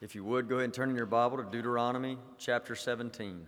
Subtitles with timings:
[0.00, 3.46] If you would, go ahead and turn in your Bible to Deuteronomy chapter 17.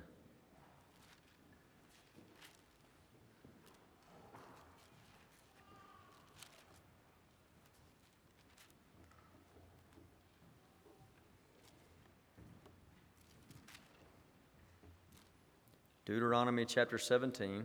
[16.05, 17.65] Deuteronomy chapter 17.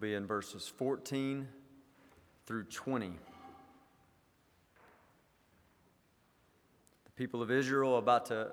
[0.00, 1.46] Be in verses 14
[2.46, 3.12] through 20.
[7.04, 8.48] The people of Israel are about to,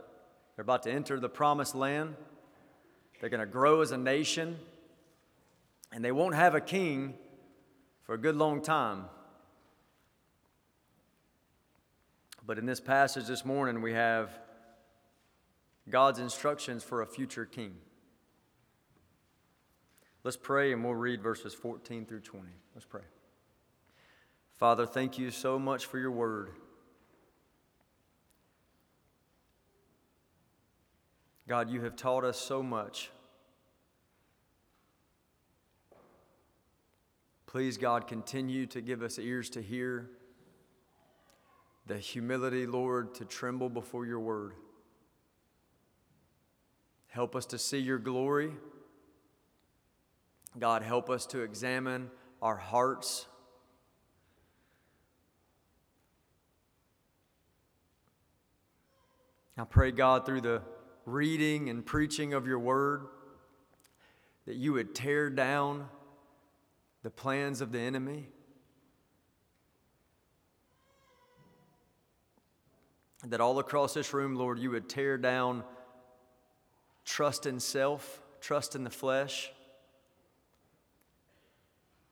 [0.55, 2.15] they're about to enter the promised land.
[3.21, 4.57] They're going to grow as a nation,
[5.93, 7.13] and they won't have a king
[8.03, 9.05] for a good long time.
[12.45, 14.37] But in this passage this morning, we have
[15.89, 17.75] God's instructions for a future king.
[20.27, 22.45] Let's pray and we'll read verses 14 through 20.
[22.75, 23.03] Let's pray.
[24.57, 26.49] Father, thank you so much for your word.
[31.47, 33.09] God, you have taught us so much.
[37.45, 40.09] Please, God, continue to give us ears to hear
[41.85, 44.55] the humility, Lord, to tremble before your word.
[47.07, 48.51] Help us to see your glory.
[50.57, 52.09] God, help us to examine
[52.41, 53.27] our hearts.
[59.57, 60.61] I pray, God, through the
[61.05, 63.07] reading and preaching of your word,
[64.45, 65.87] that you would tear down
[67.03, 68.29] the plans of the enemy.
[73.25, 75.63] that all across this room, Lord, you would tear down
[77.03, 79.51] trust in self, trust in the flesh,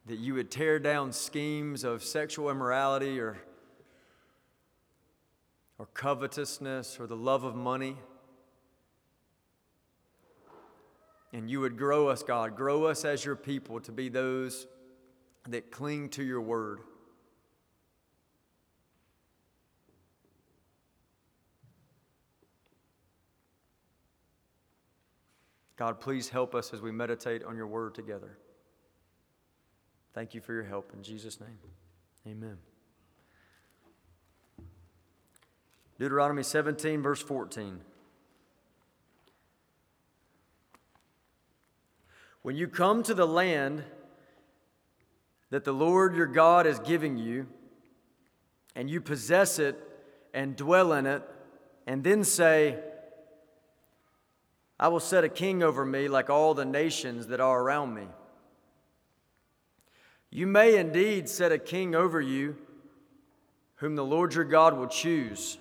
[0.06, 3.38] that you would tear down schemes of sexual immorality or,
[5.80, 7.98] or covetousness or the love of money.
[11.34, 14.68] And you would grow us, God, grow us as your people to be those
[15.50, 16.80] that cling to your word.
[25.78, 28.38] God, please help us as we meditate on your word together.
[30.16, 30.94] Thank you for your help.
[30.94, 31.60] In Jesus' name,
[32.26, 32.58] amen.
[36.00, 37.82] Deuteronomy 17, verse 14.
[42.44, 43.84] When you come to the land
[45.50, 47.48] that the Lord your God is giving you,
[48.74, 49.78] and you possess it
[50.34, 51.24] and dwell in it,
[51.88, 52.80] and then say,
[54.80, 58.08] I will set a king over me like all the nations that are around me.
[60.36, 62.58] You may indeed set a king over you,
[63.76, 65.58] whom the Lord your God will choose.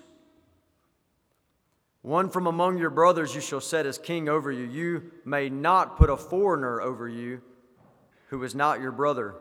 [2.01, 4.65] One from among your brothers you shall set as king over you.
[4.65, 7.41] You may not put a foreigner over you
[8.27, 9.35] who is not your brother.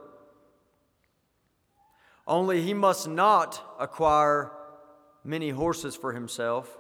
[2.29, 4.53] Only he must not acquire
[5.25, 6.79] many horses for himself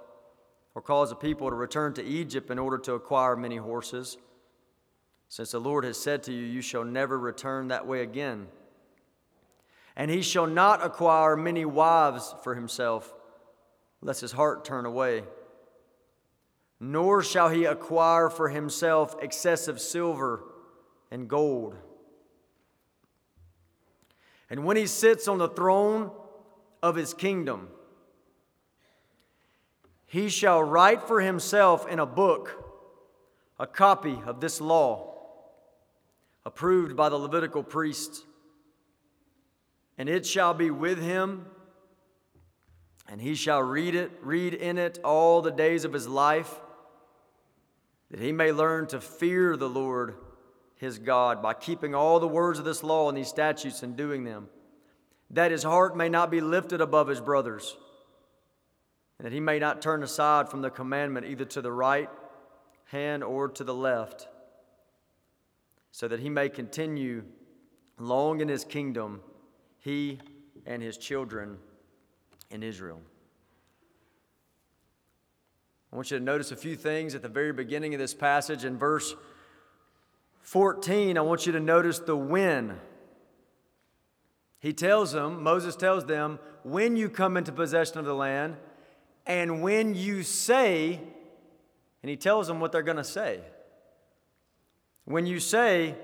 [0.77, 4.17] or cause a people to return to Egypt in order to acquire many horses,
[5.29, 8.49] since the Lord has said to you, You shall never return that way again.
[9.97, 13.15] And he shall not acquire many wives for himself,
[14.01, 15.25] lest his heart turn away.
[16.81, 20.45] Nor shall he acquire for himself excessive silver
[21.11, 21.77] and gold.
[24.51, 26.11] And when he sits on the throne
[26.83, 27.69] of his kingdom,
[30.07, 32.65] he shall write for himself in a book
[33.59, 35.14] a copy of this law,
[36.45, 38.25] approved by the Levitical priests.
[39.97, 41.47] And it shall be with him,
[43.09, 46.61] and he shall read it, read in it all the days of his life,
[48.11, 50.15] that he may learn to fear the Lord
[50.77, 54.25] his God by keeping all the words of this law and these statutes and doing
[54.25, 54.49] them,
[55.31, 57.77] that his heart may not be lifted above his brothers
[59.19, 62.11] and that he may not turn aside from the commandment either to the right
[62.87, 64.29] hand or to the left,
[65.95, 67.23] so that he may continue
[68.01, 69.21] long in his kingdom,
[69.79, 70.19] he
[70.67, 71.57] and his children
[72.51, 73.01] in Israel.
[75.93, 78.65] I want you to notice a few things at the very beginning of this passage.
[78.65, 79.15] In verse
[80.41, 82.81] 14, I want you to notice the when.
[84.59, 88.57] He tells them, Moses tells them, when you come into possession of the land,
[89.27, 90.99] and when you say,
[92.03, 93.43] and he tells them what they're going to say.
[95.05, 95.95] When you say,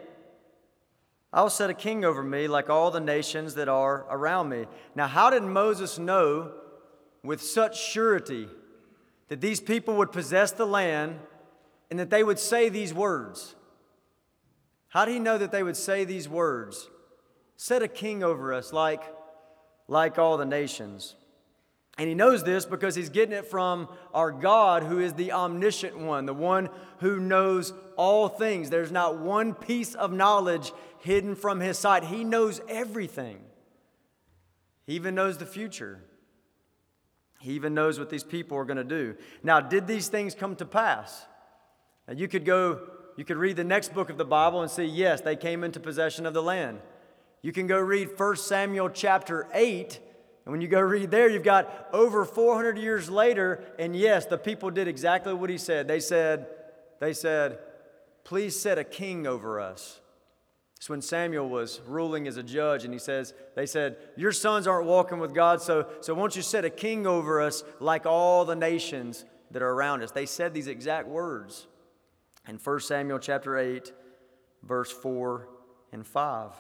[1.32, 4.67] I will set a king over me like all the nations that are around me.
[4.94, 6.52] Now, how did Moses know
[7.23, 8.49] with such surety
[9.29, 11.19] that these people would possess the land
[11.88, 13.55] and that they would say these words?
[14.88, 16.91] How did he know that they would say these words?
[17.56, 19.03] Set a king over us like,
[19.87, 21.14] like all the nations.
[22.00, 25.99] And he knows this because he's getting it from our God, who is the omniscient
[25.99, 26.70] one, the one
[27.00, 28.70] who knows all things.
[28.70, 32.05] There's not one piece of knowledge hidden from his sight.
[32.05, 33.41] He knows everything.
[34.87, 36.02] He even knows the future.
[37.38, 39.14] He even knows what these people are going to do.
[39.43, 41.26] Now, did these things come to pass?
[42.08, 42.81] Now, you could go,
[43.19, 45.79] you could read the next book of the Bible and see, yes, they came into
[45.81, 46.81] possession of the land.
[47.43, 50.00] You can go read 1 Samuel chapter 8,
[50.50, 54.37] and when you go read there, you've got over 400 years later, and yes, the
[54.37, 55.87] people did exactly what he said.
[55.87, 56.49] They said,
[56.99, 57.61] they said,
[58.25, 60.00] please set a king over us.
[60.76, 64.67] It's when Samuel was ruling as a judge, and he says, they said, Your sons
[64.67, 68.44] aren't walking with God, so, so won't you set a king over us like all
[68.44, 70.11] the nations that are around us?
[70.11, 71.69] They said these exact words
[72.49, 73.93] in 1 Samuel chapter 8,
[74.64, 75.49] verse 4
[75.93, 76.50] and 5.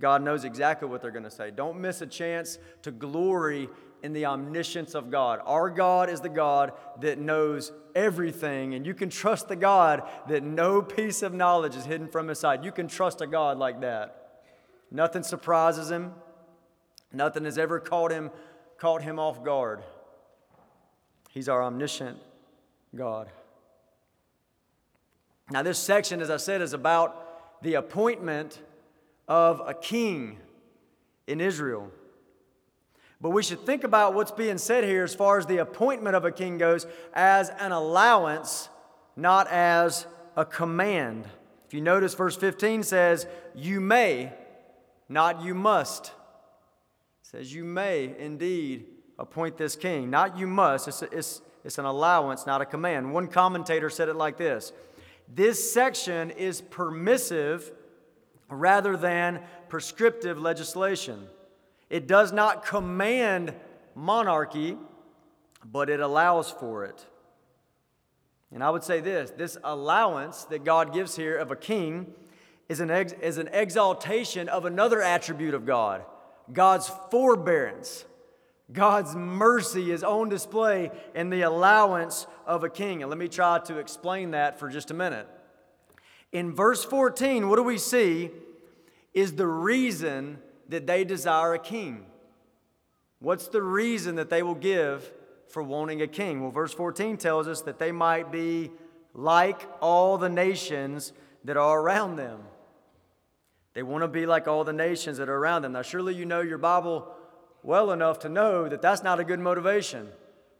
[0.00, 1.50] God knows exactly what they're going to say.
[1.50, 3.68] Don't miss a chance to glory
[4.02, 5.40] in the omniscience of God.
[5.44, 10.42] Our God is the God that knows everything, and you can trust the God that
[10.42, 12.64] no piece of knowledge is hidden from his sight.
[12.64, 14.44] You can trust a God like that.
[14.90, 16.12] Nothing surprises him.
[17.12, 18.30] Nothing has ever caught him,
[18.78, 19.82] caught him off guard.
[21.30, 22.18] He's our omniscient
[22.94, 23.28] God.
[25.50, 28.60] Now, this section, as I said, is about the appointment
[29.32, 30.36] of a king
[31.26, 31.90] in Israel.
[33.18, 36.26] But we should think about what's being said here as far as the appointment of
[36.26, 38.68] a king goes as an allowance,
[39.16, 40.06] not as
[40.36, 41.24] a command.
[41.66, 44.34] If you notice, verse 15 says, You may,
[45.08, 46.08] not you must.
[46.08, 46.12] It
[47.22, 48.84] says, You may indeed
[49.18, 50.88] appoint this king, not you must.
[50.88, 53.14] It's, it's, it's an allowance, not a command.
[53.14, 54.74] One commentator said it like this
[55.26, 57.72] This section is permissive
[58.60, 61.26] rather than prescriptive legislation.
[61.90, 63.54] It does not command
[63.94, 64.76] monarchy,
[65.64, 67.06] but it allows for it.
[68.52, 72.12] And I would say this this allowance that God gives here of a king
[72.68, 76.04] is an, ex, is an exaltation of another attribute of God
[76.52, 78.04] God's forbearance.
[78.72, 83.02] God's mercy is on display in the allowance of a king.
[83.02, 85.28] And let me try to explain that for just a minute.
[86.32, 88.30] In verse 14, what do we see
[89.12, 90.38] is the reason
[90.68, 92.06] that they desire a king?
[93.18, 95.12] What's the reason that they will give
[95.48, 96.40] for wanting a king?
[96.40, 98.70] Well, verse 14 tells us that they might be
[99.14, 101.12] like all the nations
[101.44, 102.40] that are around them.
[103.74, 105.72] They want to be like all the nations that are around them.
[105.72, 107.06] Now, surely you know your Bible
[107.62, 110.08] well enough to know that that's not a good motivation.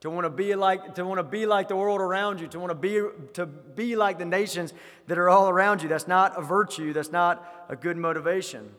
[0.02, 2.58] To want to be like to want to be like the world around you, to
[2.58, 3.00] want to be
[3.34, 4.74] to be like the nations
[5.06, 5.88] that are all around you.
[5.88, 6.92] That's not a virtue.
[6.92, 8.74] That's not a good motivation.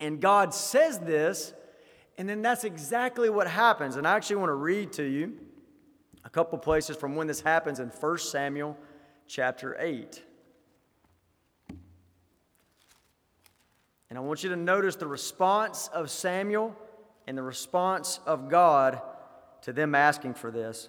[0.00, 1.54] And God says this,
[2.18, 3.96] and then that's exactly what happens.
[3.96, 5.32] And I actually want to read to you
[6.26, 8.76] a couple places from when this happens in 1 Samuel
[9.26, 10.22] chapter 8.
[14.10, 16.76] And I want you to notice the response of Samuel
[17.26, 19.00] and the response of God
[19.62, 20.88] to them asking for this.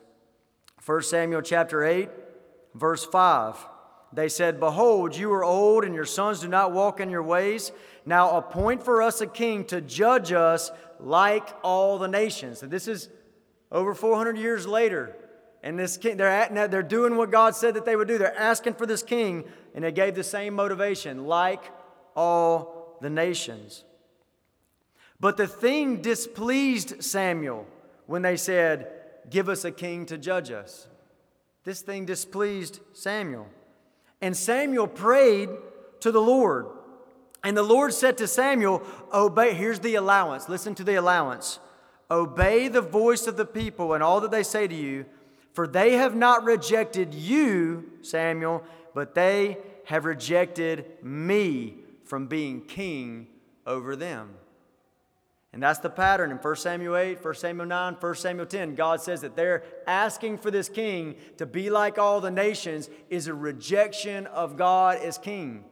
[0.86, 2.10] 1 Samuel chapter 8,
[2.74, 3.56] verse 5.
[4.14, 7.72] They said, Behold, you are old, and your sons do not walk in your ways.
[8.06, 12.60] Now appoint for us a king to judge us like all the nations.
[12.60, 13.10] So this is
[13.72, 15.16] over 400 years later.
[15.64, 18.18] And this king, they're, at, they're doing what God said that they would do.
[18.18, 21.64] They're asking for this king, and they gave the same motivation, like
[22.16, 23.84] all the nations.
[25.20, 27.68] But the thing displeased Samuel
[28.12, 28.88] when they said,
[29.30, 30.88] Give us a king to judge us.
[31.64, 33.48] This thing displeased Samuel.
[34.20, 35.48] And Samuel prayed
[36.02, 36.66] to the Lord.
[37.42, 40.50] And the Lord said to Samuel, Obey, here's the allowance.
[40.50, 41.60] Listen to the allowance.
[42.10, 45.06] Obey the voice of the people and all that they say to you,
[45.54, 48.62] for they have not rejected you, Samuel,
[48.94, 53.28] but they have rejected me from being king
[53.66, 54.36] over them.
[55.54, 58.76] And that's the pattern in 1 Samuel 8, 1 Samuel 9, 1 Samuel 10.
[58.76, 63.28] God says that they're asking for this king to be like all the nations is
[63.28, 65.66] a rejection of God as king.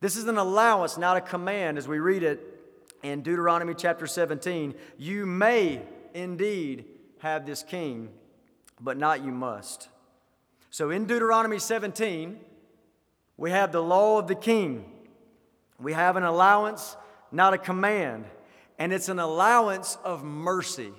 [0.00, 2.40] This is an allowance, not a command, as we read it
[3.02, 4.74] in Deuteronomy chapter 17.
[4.96, 5.82] You may
[6.14, 6.86] indeed
[7.18, 8.08] have this king,
[8.80, 9.88] but not you must.
[10.70, 12.38] So in Deuteronomy 17,
[13.36, 14.90] we have the law of the king.
[15.78, 16.96] We have an allowance,
[17.30, 18.24] not a command.
[18.78, 20.92] And it's an allowance of mercy.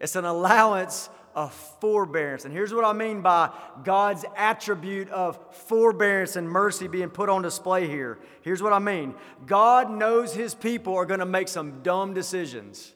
[0.00, 2.46] It's an allowance of forbearance.
[2.46, 3.50] And here's what I mean by
[3.84, 8.18] God's attribute of forbearance and mercy being put on display here.
[8.40, 9.14] Here's what I mean
[9.46, 12.94] God knows his people are going to make some dumb decisions.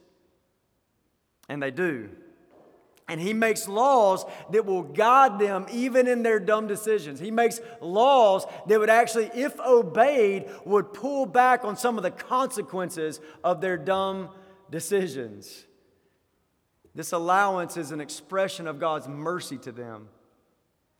[1.49, 2.11] And they do.
[3.11, 7.19] And he makes laws that will guide them even in their dumb decisions.
[7.19, 12.13] He makes laws that would actually, if obeyed, would pull back on some of the
[12.13, 14.29] consequences of their dumb
[14.71, 15.67] decisions.
[16.95, 20.07] This allowance is an expression of God's mercy to them,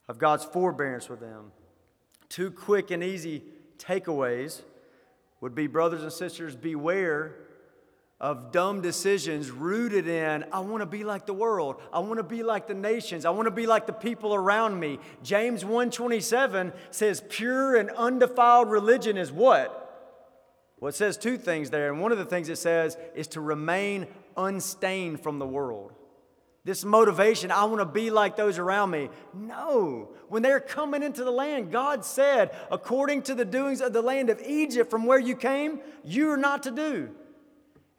[0.09, 1.53] of God's forbearance with them.
[2.27, 3.41] Two quick and easy
[3.77, 4.63] takeaways
[5.39, 7.35] would be, brothers and sisters, beware
[8.21, 11.81] of dumb decisions rooted in I want to be like the world.
[11.91, 13.25] I want to be like the nations.
[13.25, 14.99] I want to be like the people around me.
[15.23, 19.79] James 1:27 says pure and undefiled religion is what?
[20.79, 23.41] Well, it says two things there, and one of the things it says is to
[23.41, 25.91] remain unstained from the world.
[26.63, 29.09] This motivation, I want to be like those around me.
[29.33, 30.09] No.
[30.29, 34.29] When they're coming into the land, God said, according to the doings of the land
[34.29, 37.09] of Egypt from where you came, you are not to do.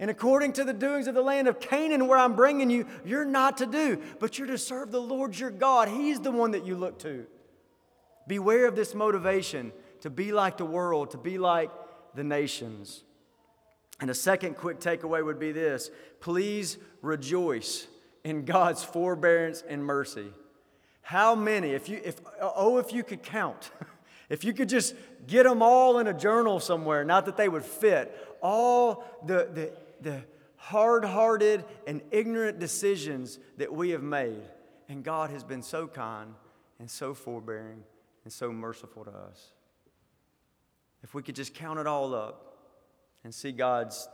[0.02, 3.24] And according to the doings of the land of Canaan, where I'm bringing you, you're
[3.24, 5.86] not to do, but you're to serve the Lord your God.
[5.86, 7.24] He's the one that you look to.
[8.26, 11.70] Beware of this motivation to be like the world, to be like
[12.16, 13.04] the nations.
[14.00, 17.86] And a second quick takeaway would be this please rejoice
[18.24, 20.32] in God's forbearance and mercy.
[21.02, 23.70] How many, if you, if, oh, if you could count,
[24.28, 24.96] if you could just
[25.28, 29.72] get them all in a journal somewhere, not that they would fit, all the, the
[30.02, 30.24] the
[30.56, 34.42] hard hearted and ignorant decisions that we have made.
[34.88, 36.34] And God has been so kind
[36.78, 37.82] and so forbearing
[38.24, 39.52] and so merciful to us.
[41.02, 42.56] If we could just count it all up
[43.24, 44.08] and see God's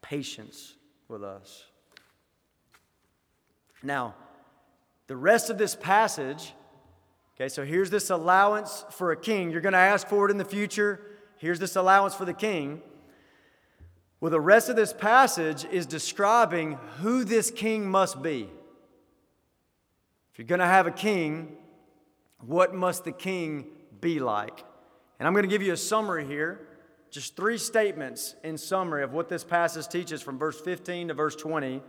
[0.00, 0.74] patience
[1.08, 1.64] with us.
[3.82, 4.14] Now,
[5.06, 6.54] the rest of this passage,
[7.36, 9.50] okay, so here's this allowance for a king.
[9.50, 11.00] You're going to ask for it in the future.
[11.36, 12.80] Here's this allowance for the king.
[14.24, 18.48] Well, the rest of this passage is describing who this king must be.
[20.32, 21.58] If you're going to have a king,
[22.40, 23.66] what must the king
[24.00, 24.64] be like?
[25.18, 26.66] And I'm going to give you a summary here,
[27.10, 31.36] just three statements in summary of what this passage teaches from verse 15 to verse
[31.36, 31.82] 20.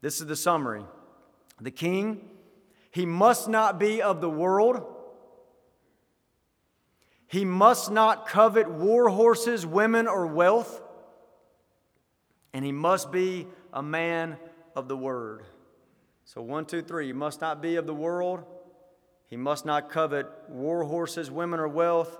[0.00, 0.84] This is the summary.
[1.60, 2.26] The king,
[2.90, 4.82] he must not be of the world.
[7.26, 10.80] He must not covet war horses, women, or wealth
[12.58, 14.36] and he must be a man
[14.74, 15.44] of the word.
[16.24, 17.06] So, one, two, three.
[17.06, 18.42] He must not be of the world.
[19.28, 22.18] He must not covet war horses, women, or wealth.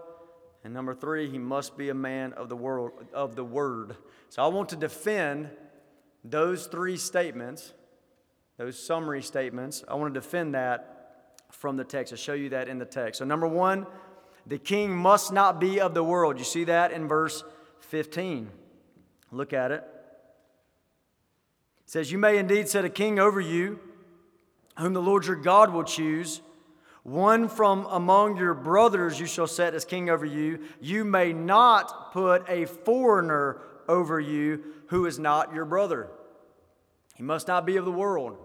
[0.62, 3.96] And number three, he must be a man of the world of the word.
[4.28, 5.50] So I want to defend
[6.22, 7.72] those three statements,
[8.58, 9.82] those summary statements.
[9.88, 12.12] I want to defend that from the text.
[12.12, 13.18] I'll show you that in the text.
[13.18, 13.88] So number one,
[14.46, 16.38] the king must not be of the world.
[16.38, 17.42] You see that in verse
[17.80, 18.52] 15.
[19.32, 19.84] Look at it.
[21.88, 23.80] Says, You may indeed set a king over you,
[24.76, 26.42] whom the Lord your God will choose.
[27.02, 30.60] One from among your brothers you shall set as king over you.
[30.82, 36.10] You may not put a foreigner over you who is not your brother.
[37.14, 38.36] He must not be of the world.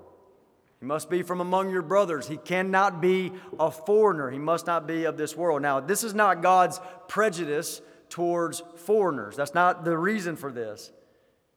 [0.79, 2.29] He must be from among your brothers.
[2.29, 4.31] He cannot be a foreigner.
[4.31, 5.62] He must not be of this world.
[5.62, 9.35] Now, this is not God's prejudice towards foreigners.
[9.35, 10.93] That's not the reason for this.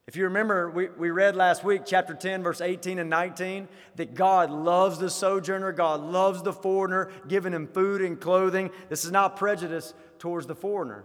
[0.07, 4.15] If you remember, we, we read last week, chapter 10, verse 18 and 19, that
[4.15, 8.71] God loves the sojourner, God loves the foreigner, giving him food and clothing.
[8.89, 11.05] This is not prejudice towards the foreigner.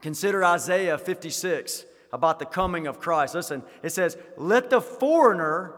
[0.00, 3.34] Consider Isaiah 56 about the coming of Christ.
[3.34, 5.74] Listen, it says, Let the foreigner,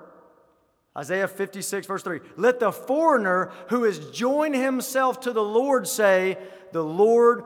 [0.97, 6.39] Isaiah 56, verse 3, let the foreigner who has joined himself to the Lord say,
[6.73, 7.43] The Lord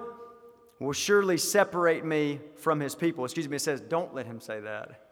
[0.82, 3.24] will surely separate me from his people.
[3.24, 5.08] Excuse me, it says, don't let him say that.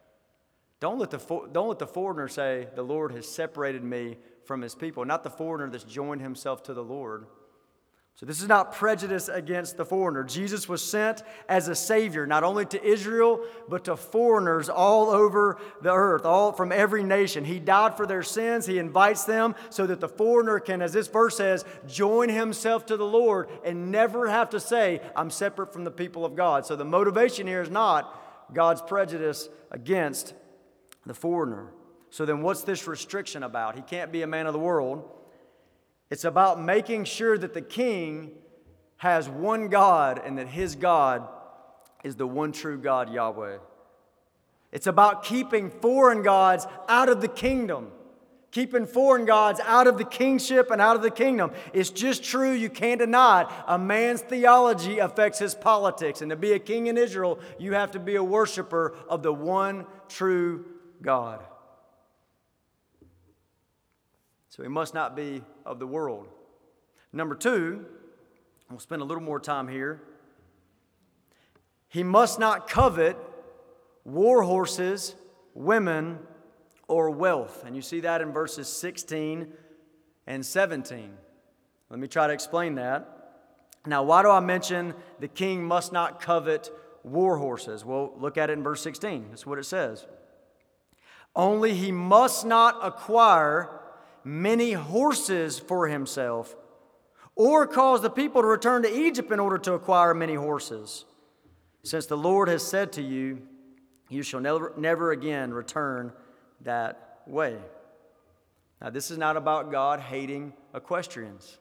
[0.81, 1.19] Don't let, the,
[1.53, 5.31] don't let the foreigner say, the Lord has separated me from his people, not the
[5.31, 7.27] foreigner that's joined himself to the Lord.
[8.21, 10.25] So, this is not prejudice against the foreigner.
[10.25, 15.57] Jesus was sent as a Savior, not only to Israel, but to foreigners all over
[15.81, 17.47] the earth, all from every nation.
[17.47, 18.67] He died for their sins.
[18.67, 22.99] He invites them so that the foreigner can, as this verse says, join himself to
[22.99, 26.67] the Lord and never have to say, I'm separate from the people of God.
[26.67, 30.35] So, the motivation here is not God's prejudice against
[31.07, 31.73] the foreigner.
[32.11, 33.77] So, then what's this restriction about?
[33.77, 35.09] He can't be a man of the world.
[36.11, 38.33] It's about making sure that the king
[38.97, 41.27] has one God and that his God
[42.05, 43.59] is the one true God, Yahweh.
[44.73, 47.93] It's about keeping foreign gods out of the kingdom,
[48.51, 51.53] keeping foreign gods out of the kingship and out of the kingdom.
[51.73, 53.49] It's just true, you can't deny it.
[53.67, 56.23] A man's theology affects his politics.
[56.23, 59.33] And to be a king in Israel, you have to be a worshiper of the
[59.33, 60.65] one true
[61.03, 61.45] God.
[64.61, 66.29] So he must not be of the world.
[67.15, 67.87] Number two,
[68.69, 70.03] we'll spend a little more time here.
[71.89, 73.17] He must not covet
[74.05, 75.15] war horses,
[75.55, 76.19] women,
[76.89, 77.65] or wealth.
[77.65, 79.51] And you see that in verses 16
[80.27, 81.11] and 17.
[81.89, 83.09] Let me try to explain that.
[83.87, 86.71] Now, why do I mention the king must not covet
[87.03, 87.83] war horses?
[87.83, 89.29] Well, look at it in verse 16.
[89.31, 90.07] That's what it says.
[91.35, 93.80] Only he must not acquire
[94.25, 96.57] many horses for himself,
[97.35, 101.05] or cause the people to return to Egypt in order to acquire many horses.
[101.83, 103.43] Since the Lord has said to you,
[104.09, 106.13] You shall never, never again return
[106.63, 107.57] that way.
[108.81, 111.59] Now, this is not about God hating equestrians.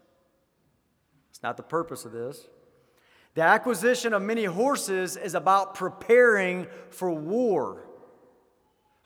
[1.30, 2.48] It's not the purpose of this.
[3.36, 7.86] The acquisition of many horses is about preparing for war.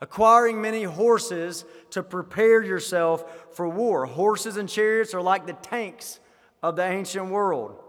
[0.02, 4.06] Acquiring many horses to prepare yourself for war.
[4.06, 6.20] Horses and chariots are like the tanks
[6.62, 7.80] of the ancient world.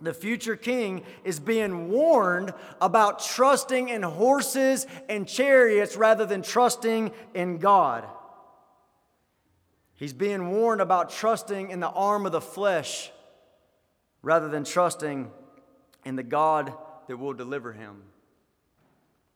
[0.00, 7.12] The future king is being warned about trusting in horses and chariots rather than trusting
[7.34, 8.04] in God.
[9.94, 13.10] He's being warned about trusting in the arm of the flesh
[14.20, 15.30] rather than trusting
[16.04, 16.74] in the God
[17.08, 18.02] that will deliver him.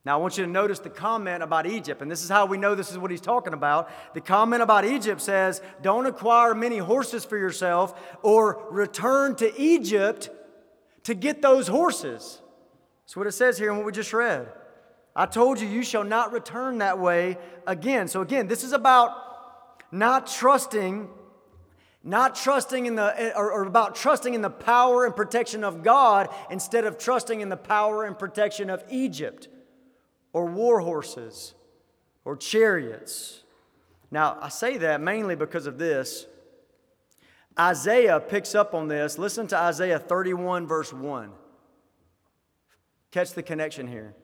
[0.03, 2.57] Now, I want you to notice the comment about Egypt, and this is how we
[2.57, 3.89] know this is what he's talking about.
[4.15, 7.93] The comment about Egypt says, Don't acquire many horses for yourself
[8.23, 10.31] or return to Egypt
[11.03, 12.41] to get those horses.
[13.03, 14.51] That's what it says here in what we just read.
[15.15, 18.07] I told you, you shall not return that way again.
[18.07, 19.11] So, again, this is about
[19.91, 21.09] not trusting
[22.03, 26.29] not trusting in the or, or, about trusting in the power and protection of God
[26.49, 29.47] instead of trusting in the power and protection of Egypt
[30.33, 31.53] or war horses
[32.25, 33.43] or chariots.
[34.09, 36.25] Now, I say that mainly because of this.
[37.59, 39.17] Isaiah picks up on this.
[39.17, 41.31] Listen to Isaiah 31, verse 1.
[43.11, 44.15] Catch the connection here.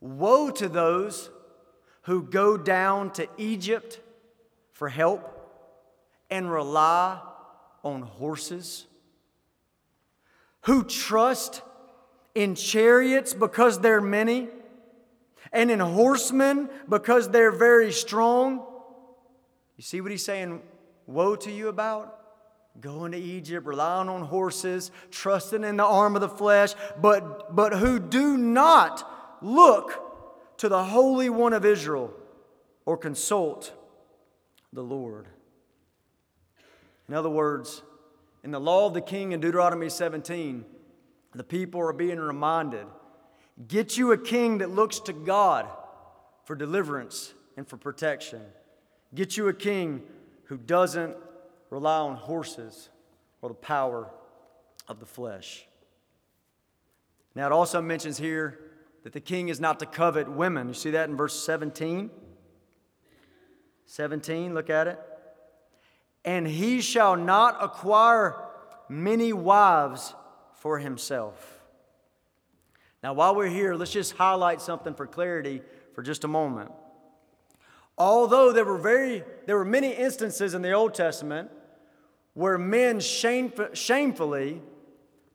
[0.00, 1.30] Woe to those
[2.02, 4.00] who go down to Egypt
[4.72, 5.34] for help
[6.30, 7.20] and rely
[7.82, 8.86] on horses,
[10.62, 11.62] who trust
[12.38, 14.46] in chariots because they're many,
[15.52, 18.64] and in horsemen because they're very strong.
[19.76, 20.62] You see what he's saying?
[21.08, 22.14] Woe to you about?
[22.80, 27.72] Going to Egypt, relying on horses, trusting in the arm of the flesh, but, but
[27.72, 32.14] who do not look to the Holy One of Israel
[32.86, 33.72] or consult
[34.72, 35.26] the Lord.
[37.08, 37.82] In other words,
[38.44, 40.64] in the law of the king in Deuteronomy 17,
[41.38, 42.86] the people are being reminded
[43.66, 45.66] get you a king that looks to God
[46.44, 48.40] for deliverance and for protection.
[49.14, 50.02] Get you a king
[50.44, 51.16] who doesn't
[51.70, 52.88] rely on horses
[53.42, 54.08] or the power
[54.86, 55.66] of the flesh.
[57.34, 58.58] Now, it also mentions here
[59.02, 60.68] that the king is not to covet women.
[60.68, 62.10] You see that in verse 17?
[63.86, 65.00] 17, look at it.
[66.24, 68.36] And he shall not acquire
[68.88, 70.14] many wives
[70.60, 71.62] for himself.
[73.02, 75.62] Now, while we're here, let's just highlight something for clarity
[75.94, 76.72] for just a moment.
[77.96, 81.50] Although there were very there were many instances in the Old Testament
[82.34, 84.62] where men shamefully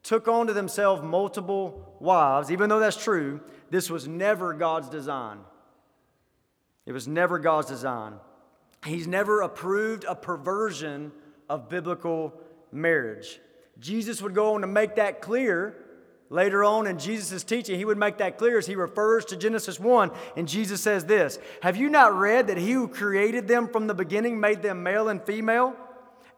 [0.04, 5.40] took onto themselves multiple wives, even though that's true, this was never God's design.
[6.86, 8.14] It was never God's design.
[8.86, 11.12] He's never approved a perversion
[11.50, 12.34] of biblical
[12.72, 13.40] marriage.
[13.84, 15.76] Jesus would go on to make that clear
[16.30, 17.78] later on in Jesus' teaching.
[17.78, 20.10] He would make that clear as he refers to Genesis 1.
[20.38, 23.94] And Jesus says this Have you not read that he who created them from the
[23.94, 25.76] beginning made them male and female?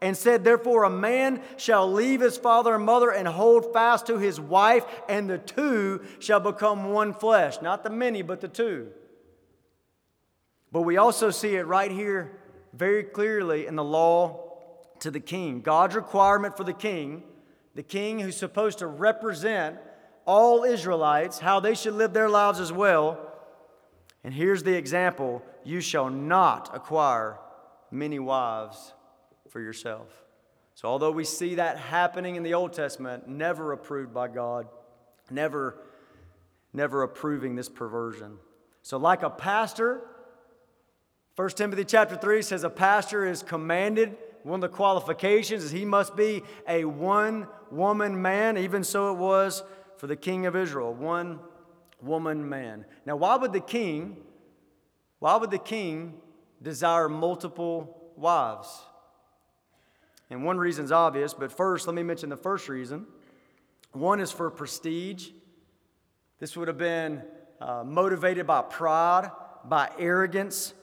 [0.01, 4.17] And said, Therefore, a man shall leave his father and mother and hold fast to
[4.17, 7.61] his wife, and the two shall become one flesh.
[7.61, 8.89] Not the many, but the two.
[10.71, 12.39] But we also see it right here
[12.73, 14.45] very clearly in the law
[14.99, 15.61] to the king.
[15.61, 17.23] God's requirement for the king,
[17.75, 19.77] the king who's supposed to represent
[20.25, 23.19] all Israelites, how they should live their lives as well.
[24.23, 27.37] And here's the example you shall not acquire
[27.91, 28.93] many wives
[29.49, 30.23] for yourself.
[30.73, 34.67] So, although we see that happening in the Old Testament, never approved by God,
[35.29, 35.77] never,
[36.73, 38.37] never approving this perversion.
[38.81, 40.01] So, like a pastor,
[41.35, 45.85] 1 Timothy chapter 3 says a pastor is commanded, one of the qualifications is he
[45.85, 49.63] must be a one woman man, even so it was
[49.97, 51.39] for the king of Israel, one
[51.99, 52.85] woman man.
[53.07, 54.17] Now, why would the king,
[55.17, 56.21] why would the king
[56.61, 58.83] desire multiple wives?
[60.29, 63.07] And one reason is obvious, but first, let me mention the first reason.
[63.93, 65.29] One is for prestige.
[66.37, 67.23] This would have been
[67.59, 69.31] uh, motivated by pride,
[69.63, 70.75] by arrogance.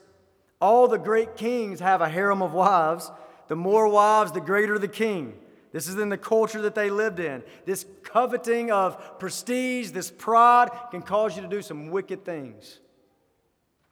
[0.59, 3.09] All the great kings have a harem of wives.
[3.47, 5.33] The more wives, the greater the king.
[5.71, 7.43] This is in the culture that they lived in.
[7.65, 12.79] This coveting of prestige, this pride can cause you to do some wicked things.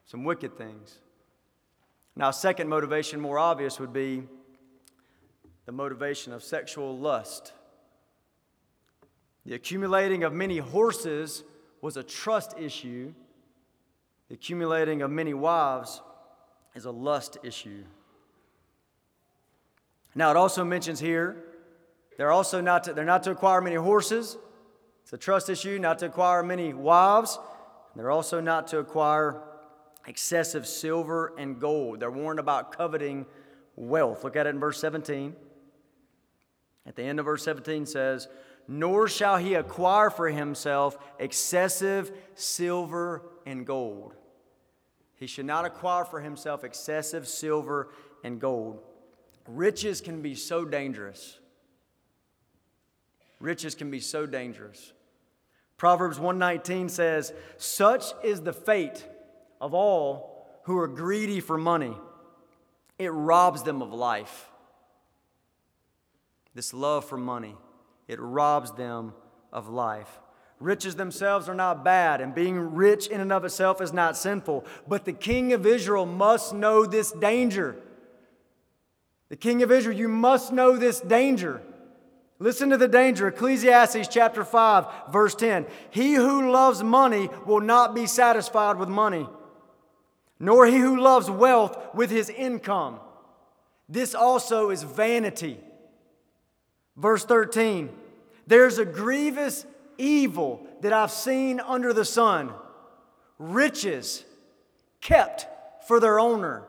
[0.06, 1.00] Some wicked things.
[2.16, 4.24] Now, second motivation, more obvious, would be
[5.66, 7.54] the motivation of sexual lust.
[9.46, 11.44] The accumulating of many horses
[11.82, 13.14] was a trust issue.
[14.28, 16.02] The accumulating of many wives
[16.76, 17.84] is a lust issue.
[20.14, 21.44] Now, it also mentions here
[22.18, 24.38] they're also not to, they're not to acquire many horses.
[25.04, 27.40] It's a trust issue, not to acquire many wives.
[27.96, 29.42] They're also not to acquire
[30.08, 32.00] excessive silver and gold.
[32.00, 33.26] They're warned about coveting
[33.76, 34.24] wealth.
[34.24, 35.36] Look at it in verse 17.
[36.86, 38.28] At the end of verse 17 says,
[38.68, 44.14] Nor shall he acquire for himself excessive silver and gold.
[45.16, 47.90] He should not acquire for himself excessive silver
[48.24, 48.82] and gold.
[49.48, 51.38] Riches can be so dangerous.
[53.40, 54.94] Riches can be so dangerous.
[55.78, 59.06] Proverbs 119 says, Such is the fate
[59.60, 61.98] of all who are greedy for money.
[63.00, 64.52] It robs them of life
[66.54, 67.56] this love for money.
[68.08, 69.14] It robs them
[69.54, 70.20] of life.
[70.60, 74.66] Riches themselves are not bad, and being rich in and of itself is not sinful.
[74.88, 77.78] But the king of Israel must know this danger.
[79.32, 81.62] The king of Israel, you must know this danger.
[82.38, 83.30] Listen to the danger.
[83.30, 85.68] Ecclesiastes chapter 5, verse 10.
[85.90, 89.26] He who loves money will not be satisfied with money,
[90.38, 93.00] nor he who loves wealth with his income.
[93.88, 95.58] This also is vanity.
[96.98, 97.90] Verse 13
[98.48, 99.66] There's a grievous
[99.98, 102.52] evil that I've seen under the sun
[103.40, 104.26] riches
[105.00, 105.48] kept
[105.88, 106.64] for their owner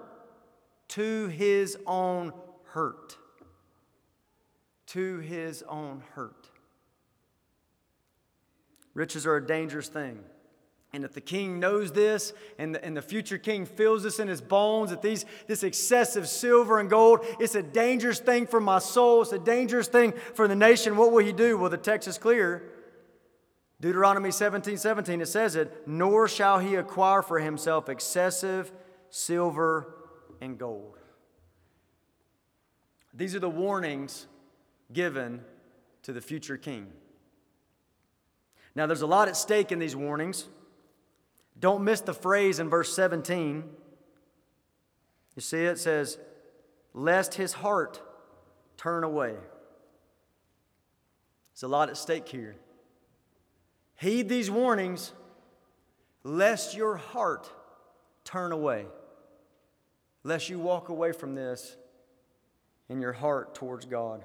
[0.91, 2.33] to his own
[2.73, 3.17] hurt.
[4.89, 6.51] To his own hurt.
[8.95, 10.19] Riches are a dangerous thing.
[10.95, 14.29] And if the king knows this, and the, and the future king feels this in
[14.29, 18.79] his bones, that these, this excessive silver and gold, it's a dangerous thing for my
[18.79, 21.57] soul, it's a dangerous thing for the nation, what will he do?
[21.57, 22.65] Well, the text is clear.
[23.81, 28.71] Deuteronomy 17 17, it says it, nor shall he acquire for himself excessive
[29.09, 29.95] silver
[30.43, 30.99] and gold.
[33.15, 34.27] These are the warnings
[34.93, 35.43] given
[36.03, 36.89] to the future king.
[38.75, 40.49] Now, there's a lot at stake in these warnings.
[41.59, 43.65] Don't miss the phrase in verse 17.
[45.37, 46.19] You see, it says,
[46.95, 48.01] Lest his heart
[48.77, 49.35] turn away.
[51.53, 52.57] There's a lot at stake here.
[53.97, 55.13] Heed these warnings,
[56.25, 57.51] lest your heart
[58.25, 58.87] turn away,
[60.25, 61.77] lest you walk away from this
[62.93, 64.23] in your heart towards God.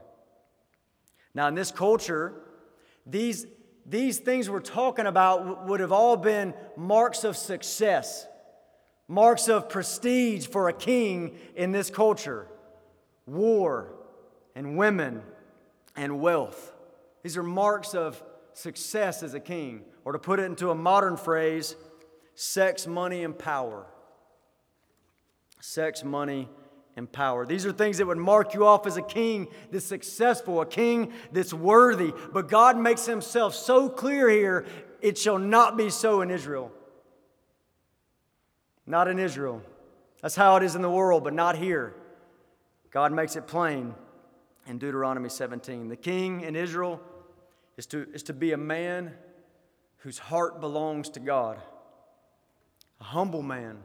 [1.34, 2.34] Now, in this culture,
[3.06, 3.48] these
[3.86, 8.28] these things we're talking about would have all been marks of success,
[9.08, 12.48] marks of prestige for a king in this culture
[13.26, 13.94] war
[14.56, 15.22] and women
[15.96, 16.74] and wealth.
[17.24, 18.22] These are marks of
[18.54, 21.76] success as a king, or to put it into a modern phrase,
[22.36, 23.86] sex, money, and power.
[25.60, 26.50] Sex, money,
[26.98, 27.46] and power.
[27.46, 31.14] These are things that would mark you off as a king that's successful, a king
[31.32, 32.12] that's worthy.
[32.34, 34.66] But God makes himself so clear here
[35.00, 36.72] it shall not be so in Israel.
[38.88, 39.62] Not in Israel.
[40.22, 41.94] That's how it is in the world, but not here.
[42.90, 43.94] God makes it plain
[44.66, 45.90] in Deuteronomy 17.
[45.90, 47.00] The king in Israel
[47.78, 49.14] is to, is to be a man
[49.98, 51.60] whose heart belongs to God,
[53.00, 53.78] a humble man,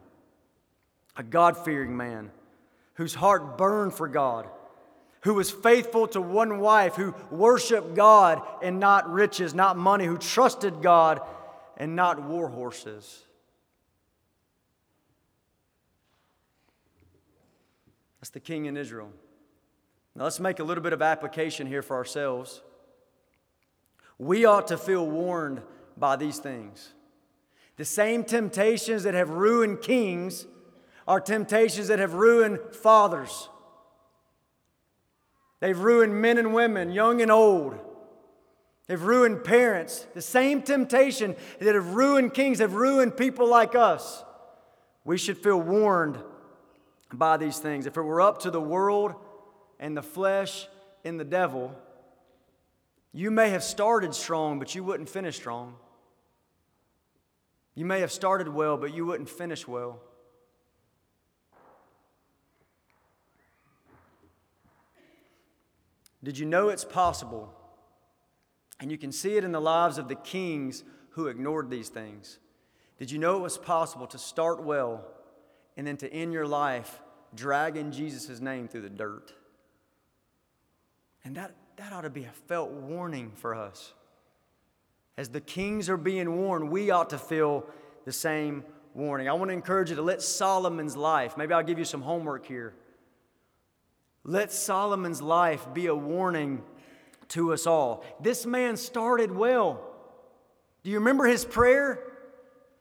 [1.15, 2.31] a God fearing man
[2.95, 4.47] whose heart burned for God,
[5.21, 10.17] who was faithful to one wife, who worshiped God and not riches, not money, who
[10.17, 11.21] trusted God
[11.77, 13.23] and not war horses.
[18.19, 19.11] That's the king in Israel.
[20.15, 22.61] Now, let's make a little bit of application here for ourselves.
[24.17, 25.61] We ought to feel warned
[25.97, 26.93] by these things.
[27.77, 30.45] The same temptations that have ruined kings
[31.07, 33.49] are temptations that have ruined fathers.
[35.59, 37.77] They've ruined men and women, young and old.
[38.87, 40.05] They've ruined parents.
[40.13, 44.23] The same temptation that have ruined kings have ruined people like us.
[45.05, 46.17] We should feel warned
[47.11, 47.85] by these things.
[47.85, 49.13] If it were up to the world
[49.79, 50.67] and the flesh
[51.05, 51.73] and the devil,
[53.13, 55.75] you may have started strong, but you wouldn't finish strong.
[57.75, 60.01] You may have started well, but you wouldn't finish well.
[66.23, 67.53] Did you know it's possible?
[68.79, 72.39] And you can see it in the lives of the kings who ignored these things.
[72.97, 75.05] Did you know it was possible to start well
[75.75, 77.01] and then to end your life
[77.35, 79.33] dragging Jesus' name through the dirt?
[81.23, 83.93] And that, that ought to be a felt warning for us.
[85.17, 87.65] As the kings are being warned, we ought to feel
[88.05, 89.29] the same warning.
[89.29, 92.45] I want to encourage you to let Solomon's life, maybe I'll give you some homework
[92.45, 92.73] here.
[94.23, 96.63] Let Solomon's life be a warning
[97.29, 98.05] to us all.
[98.21, 99.81] This man started well.
[100.83, 101.99] Do you remember his prayer?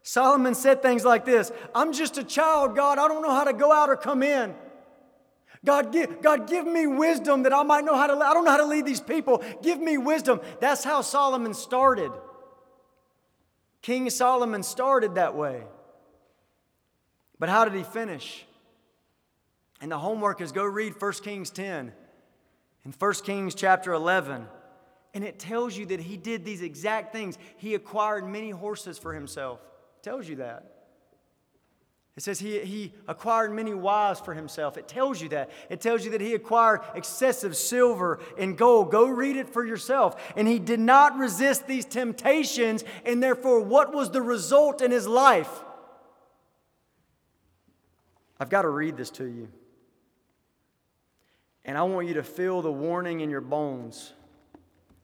[0.03, 2.99] Solomon said things like this I'm just a child, God.
[2.99, 4.55] I don't know how to go out or come in.
[5.65, 8.51] God give, God, give me wisdom that I might know how to, I don't know
[8.51, 9.45] how to lead these people.
[9.63, 10.41] Give me wisdom.
[10.61, 12.11] That's how Solomon started.
[13.81, 15.63] King Solomon started that way.
[17.39, 18.45] But how did he finish?
[19.83, 21.93] And the homework is go read 1 Kings 10
[22.85, 24.47] and 1 Kings chapter 11.
[25.13, 27.37] And it tells you that he did these exact things.
[27.57, 29.61] He acquired many horses for himself.
[29.99, 30.69] It tells you that.
[32.17, 34.77] It says he, he acquired many wives for himself.
[34.77, 35.51] It tells you that.
[35.69, 38.93] It tells you that he acquired excessive silver and gold.
[38.93, 40.33] Go read it for yourself.
[40.37, 45.09] And he did not resist these temptations, and therefore, what was the result in his
[45.09, 45.65] life?
[48.39, 49.49] I've got to read this to you.
[51.65, 54.13] And I want you to feel the warning in your bones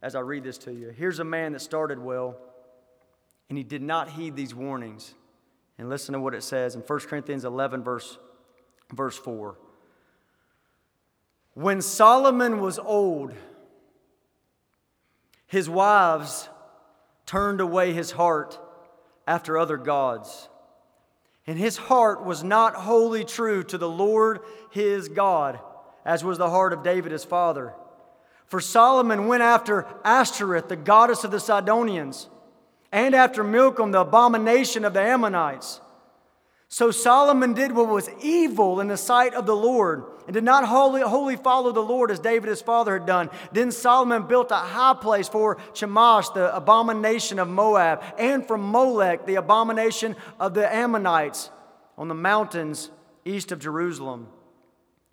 [0.02, 0.88] as I read this to you.
[0.90, 2.36] Here's a man that started well,
[3.48, 5.14] and he did not heed these warnings.
[5.78, 8.18] And listen to what it says in 1 Corinthians 11, verse,
[8.92, 9.56] verse 4.
[11.54, 13.32] When Solomon was old,
[15.46, 16.48] his wives
[17.26, 18.58] turned away his heart
[19.26, 20.48] after other gods.
[21.46, 24.40] And his heart was not wholly true to the Lord
[24.70, 25.58] his God,
[26.08, 27.74] as was the heart of David his father.
[28.46, 32.30] For Solomon went after Ashtoreth, the goddess of the Sidonians
[32.90, 35.82] and after Milcom, the abomination of the Ammonites.
[36.70, 40.64] So Solomon did what was evil in the sight of the Lord and did not
[40.64, 43.28] wholly, wholly follow the Lord as David his father had done.
[43.52, 49.26] Then Solomon built a high place for Chemosh, the abomination of Moab, and for Molech,
[49.26, 51.50] the abomination of the Ammonites,
[51.98, 52.90] on the mountains
[53.26, 54.28] east of Jerusalem.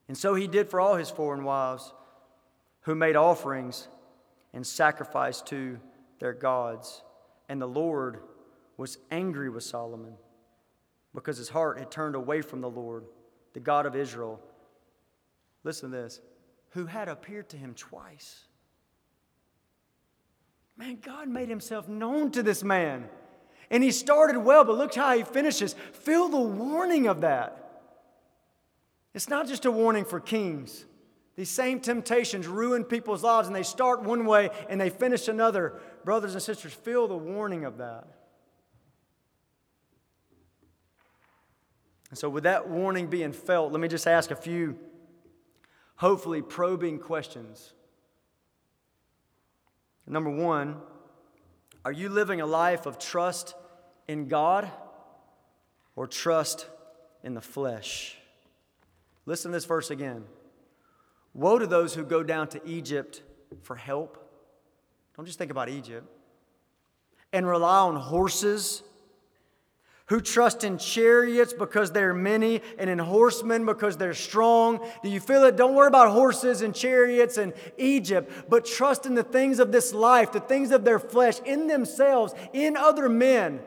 [0.08, 1.94] And so he did for all his foreign wives
[2.82, 3.88] who made offerings
[4.54, 5.80] and sacrificed to
[6.20, 7.02] their gods.
[7.50, 8.20] And the Lord
[8.78, 10.14] was angry with Solomon
[11.14, 13.06] because his heart had turned away from the Lord,
[13.54, 14.40] the God of Israel.
[15.64, 16.22] Listen to this
[16.72, 18.46] who had appeared to him twice.
[20.78, 23.08] Man, God made himself known to this man.
[23.72, 25.74] And he started well, but look how he finishes.
[25.94, 27.65] Feel the warning of that.
[29.16, 30.84] It's not just a warning for kings.
[31.38, 35.80] These same temptations ruin people's lives, and they start one way and they finish another.
[36.04, 38.06] Brothers and sisters, feel the warning of that.
[42.10, 44.78] And so, with that warning being felt, let me just ask a few,
[45.96, 47.74] hopefully, probing questions.
[50.06, 50.76] Number one,
[51.86, 53.56] are you living a life of trust
[54.10, 54.70] in God
[55.96, 56.68] or trust
[57.24, 58.18] in the flesh?
[59.26, 60.24] Listen to this verse again.
[61.34, 63.24] Woe to those who go down to Egypt
[63.62, 64.18] for help.
[65.16, 66.08] Don't just think about Egypt.
[67.34, 68.84] And rely on horses.
[70.10, 74.88] Who trust in chariots because they're many and in horsemen because they're strong.
[75.02, 75.56] Do you feel it?
[75.56, 79.96] Don't worry about horses and chariots and Egypt, but trust in the things of this
[79.96, 83.62] life, the things of their flesh, in themselves, in other men,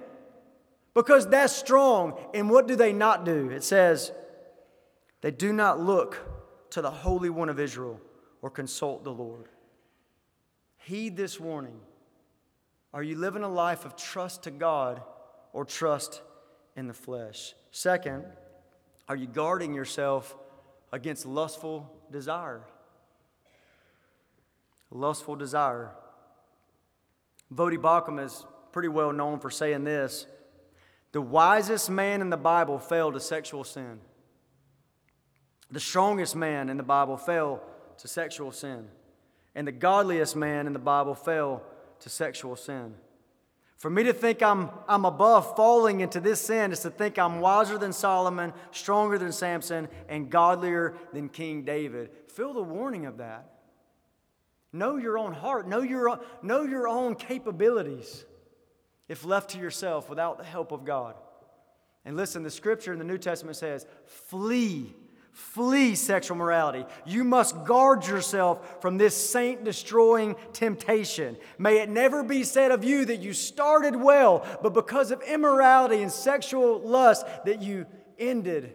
[0.95, 2.17] because that's strong.
[2.33, 3.51] And what do they not do?
[3.51, 4.13] It says,
[5.21, 6.19] they do not look
[6.71, 8.01] to the Holy One of Israel
[8.43, 9.47] or consult the Lord.
[10.79, 11.81] Heed this warning.
[12.95, 15.03] Are you living a life of trust to God
[15.53, 16.23] or trust
[16.77, 17.55] in the flesh?
[17.71, 18.25] Second,
[19.09, 20.37] are you guarding yourself
[20.93, 22.63] against lustful desire?
[24.91, 25.91] lustful desire.
[27.55, 30.27] Voddie Baucham is pretty well known for saying this
[31.13, 34.01] The wisest man in the Bible fell to sexual sin.
[35.71, 37.63] The strongest man in the Bible fell
[37.99, 38.89] to sexual sin.
[39.55, 41.63] And the godliest man in the Bible fell
[42.01, 42.95] to sexual sin.
[43.77, 47.41] For me to think I'm, I'm above falling into this sin is to think I'm
[47.41, 52.11] wiser than Solomon, stronger than Samson, and godlier than King David.
[52.29, 53.53] Feel the warning of that.
[54.73, 58.25] Know your own heart, know your, know your own capabilities
[59.09, 61.15] if left to yourself without the help of God.
[62.05, 64.95] And listen, the scripture in the New Testament says, flee
[65.39, 66.85] Flee sexual morality.
[67.07, 71.37] You must guard yourself from this saint destroying temptation.
[71.59, 76.03] May it never be said of you that you started well, but because of immorality
[76.03, 77.87] and sexual lust, that you
[78.19, 78.75] ended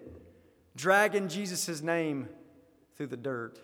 [0.74, 2.30] dragging Jesus' name
[2.96, 3.60] through the dirt.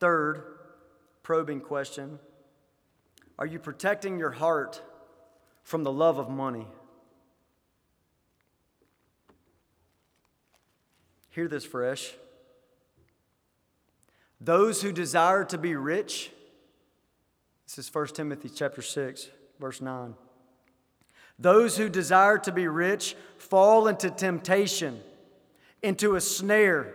[0.00, 0.42] Third,
[1.22, 2.18] probing question
[3.38, 4.82] Are you protecting your heart
[5.62, 6.66] from the love of money?
[11.30, 12.14] Hear this fresh.
[14.40, 16.30] Those who desire to be rich,
[17.66, 20.14] this is 1 Timothy chapter 6, verse 9.
[21.38, 25.00] Those who desire to be rich fall into temptation,
[25.82, 26.94] into a snare,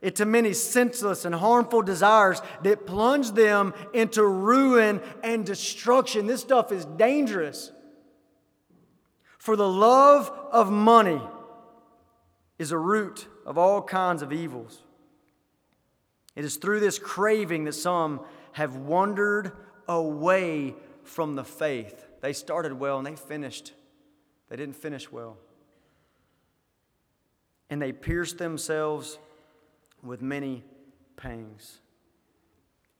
[0.00, 6.26] into many senseless and harmful desires that plunge them into ruin and destruction.
[6.26, 7.72] This stuff is dangerous.
[9.38, 11.20] For the love of money
[12.58, 14.82] is a root of all kinds of evils.
[16.34, 18.20] It is through this craving that some
[18.52, 19.52] have wandered
[19.88, 22.06] away from the faith.
[22.20, 23.72] They started well and they finished.
[24.48, 25.36] They didn't finish well.
[27.70, 29.18] And they pierced themselves
[30.02, 30.64] with many
[31.16, 31.80] pangs.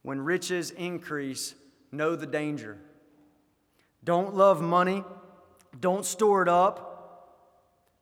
[0.01, 1.55] When riches increase,
[1.91, 2.77] know the danger.
[4.03, 5.03] Don't love money,
[5.79, 6.91] don't store it up.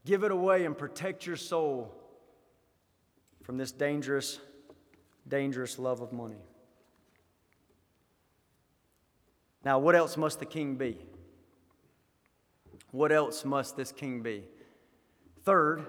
[0.06, 2.03] Give it away and protect your soul
[3.44, 4.40] from this dangerous,
[5.28, 6.42] dangerous love of money.
[9.64, 10.98] Now, what else must the king be?
[12.92, 14.44] What else must this king be?
[15.44, 15.86] Third,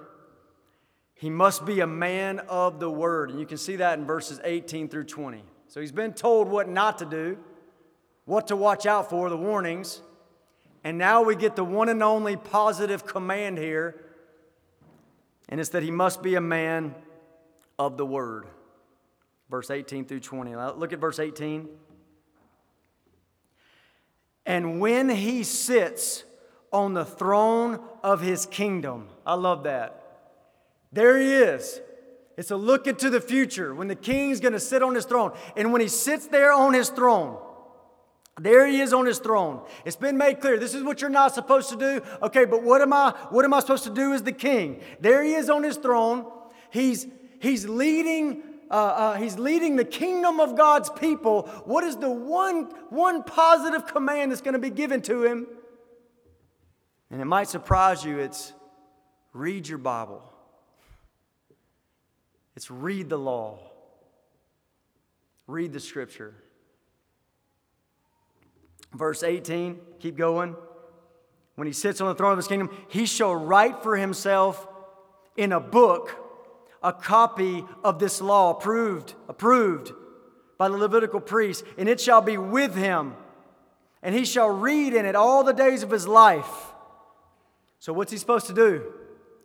[1.14, 3.30] he must be a man of the word.
[3.30, 5.42] And you can see that in verses 18 through 20.
[5.68, 7.38] So he's been told what not to do,
[8.24, 10.00] what to watch out for, the warnings.
[10.84, 14.04] And now we get the one and only positive command here,
[15.48, 16.94] and it's that he must be a man
[17.78, 18.46] of the word.
[19.50, 20.56] Verse 18 through 20.
[20.56, 21.68] Look at verse 18.
[24.46, 26.24] And when he sits
[26.72, 30.00] on the throne of his kingdom, I love that.
[30.92, 31.80] There he is.
[32.36, 35.32] It's a look into the future when the king's going to sit on his throne.
[35.56, 37.38] And when he sits there on his throne,
[38.40, 39.62] there he is on his throne.
[39.84, 40.58] It's been made clear.
[40.58, 42.00] This is what you're not supposed to do.
[42.22, 44.80] Okay, but what am I what am I supposed to do as the king?
[44.98, 46.26] There he is on his throne.
[46.70, 47.06] He's
[47.44, 51.42] He's leading, uh, uh, he's leading the kingdom of God's people.
[51.66, 55.46] What is the one, one positive command that's going to be given to him?
[57.10, 58.54] And it might surprise you it's
[59.34, 60.22] read your Bible,
[62.56, 63.58] it's read the law,
[65.46, 66.34] read the scripture.
[68.94, 70.56] Verse 18, keep going.
[71.56, 74.66] When he sits on the throne of his kingdom, he shall write for himself
[75.36, 76.23] in a book
[76.84, 79.92] a copy of this law approved, approved
[80.58, 83.14] by the Levitical priest, and it shall be with him,
[84.02, 86.72] and he shall read in it all the days of his life.
[87.80, 88.92] So, what's he supposed to do?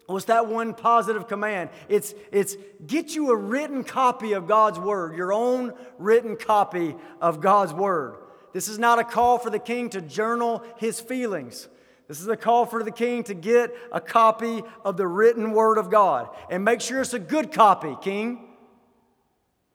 [0.06, 1.70] What's that one positive command?
[1.88, 7.42] It's, it's get you a written copy of God's word, your own written copy of
[7.42, 8.16] God's word.
[8.52, 11.68] This is not a call for the king to journal his feelings.
[12.10, 15.78] This is a call for the king to get a copy of the written word
[15.78, 16.28] of God.
[16.50, 18.48] And make sure it's a good copy, king.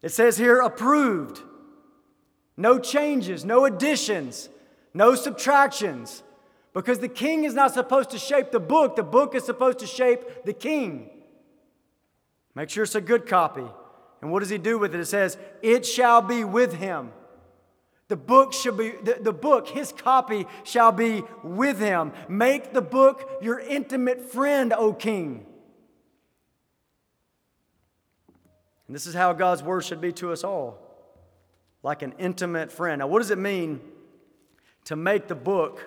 [0.02, 1.40] It says here approved.
[2.56, 4.48] No changes, no additions,
[4.92, 6.24] no subtractions.
[6.72, 9.86] Because the king is not supposed to shape the book, the book is supposed to
[9.86, 11.10] shape the king.
[12.56, 13.64] Make sure it's a good copy.
[14.20, 15.00] And what does he do with it?
[15.00, 17.12] It says, It shall be with him.
[18.08, 22.12] The book should be the, the book, his copy shall be with him.
[22.28, 25.46] Make the book your intimate friend, O king.
[28.86, 30.78] And this is how God's word should be to us all
[31.82, 33.00] like an intimate friend.
[33.00, 33.80] Now, what does it mean
[34.84, 35.80] to make the book,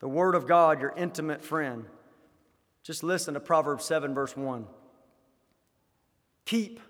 [0.00, 1.84] the word of God, your intimate friend?
[2.82, 4.66] Just listen to Proverbs 7, verse 1.
[6.46, 6.80] Keep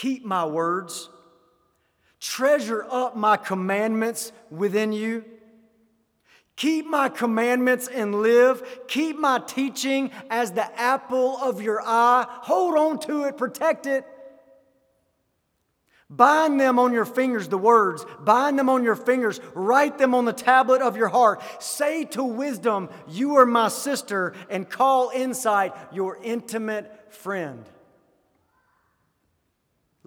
[0.00, 1.10] Keep my words.
[2.20, 5.24] Treasure up my commandments within you.
[6.56, 8.62] Keep my commandments and live.
[8.86, 12.26] Keep my teaching as the apple of your eye.
[12.28, 14.04] Hold on to it, protect it.
[16.10, 18.04] Bind them on your fingers, the words.
[18.18, 19.40] Bind them on your fingers.
[19.54, 21.40] Write them on the tablet of your heart.
[21.62, 27.64] Say to wisdom, You are my sister, and call insight your intimate friend.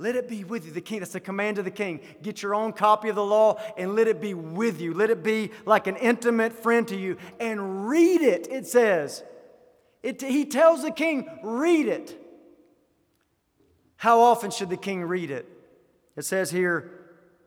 [0.03, 0.71] Let it be with you.
[0.73, 2.01] The king, that's the command of the king.
[2.21, 4.93] Get your own copy of the law and let it be with you.
[4.93, 9.23] Let it be like an intimate friend to you and read it, it says.
[10.01, 12.21] It, he tells the king, read it.
[13.95, 15.47] How often should the king read it?
[16.17, 16.91] It says here,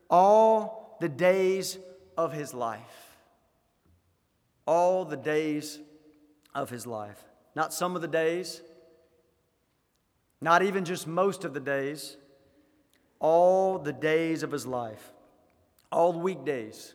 [0.09, 1.77] all the days
[2.17, 2.81] of his life.
[4.67, 5.79] All the days
[6.55, 7.23] of his life.
[7.55, 8.63] Not some of the days,
[10.41, 12.17] not even just most of the days
[13.19, 15.13] all the days of his life,
[15.91, 16.95] all the weekdays,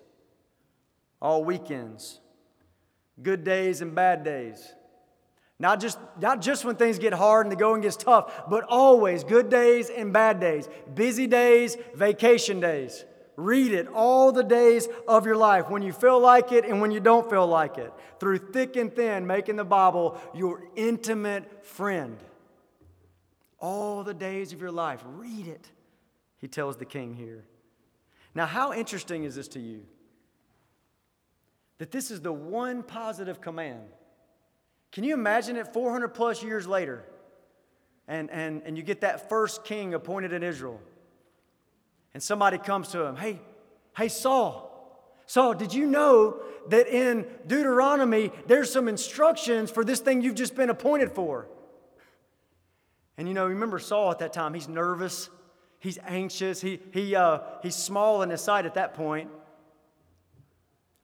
[1.21, 2.19] all weekends,
[3.21, 4.73] good days and bad days.
[5.59, 9.23] Not just, not just when things get hard and the going gets tough, but always
[9.23, 13.05] good days and bad days, busy days, vacation days.
[13.35, 16.91] Read it all the days of your life, when you feel like it and when
[16.91, 22.17] you don't feel like it, through thick and thin, making the Bible your intimate friend.
[23.59, 25.69] All the days of your life, read it
[26.41, 27.45] he tells the king here.
[28.33, 29.83] Now, how interesting is this to you?
[31.77, 33.83] That this is the one positive command.
[34.91, 37.05] Can you imagine it 400 plus years later?
[38.07, 40.81] And, and, and you get that first king appointed in Israel.
[42.13, 43.39] And somebody comes to him, hey,
[43.95, 44.71] hey, Saul,
[45.31, 50.55] Saul, did you know that in Deuteronomy there's some instructions for this thing you've just
[50.55, 51.47] been appointed for?
[53.17, 55.29] And you know, remember Saul at that time, he's nervous.
[55.81, 56.61] He's anxious.
[56.61, 59.31] He, he, uh, he's small in his sight at that point.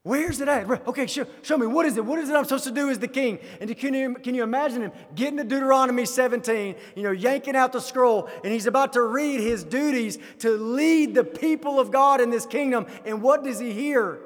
[0.03, 0.69] Where's it at?
[0.87, 1.65] Okay, show, show me.
[1.65, 2.05] What is it?
[2.05, 3.39] What is it I'm supposed to do as the king?
[3.59, 7.73] And can you, can you imagine him getting to Deuteronomy 17, you know, yanking out
[7.73, 12.21] the scroll, and he's about to read his duties to lead the people of God
[12.21, 12.85] in this kingdom.
[13.03, 14.19] And what does he hear?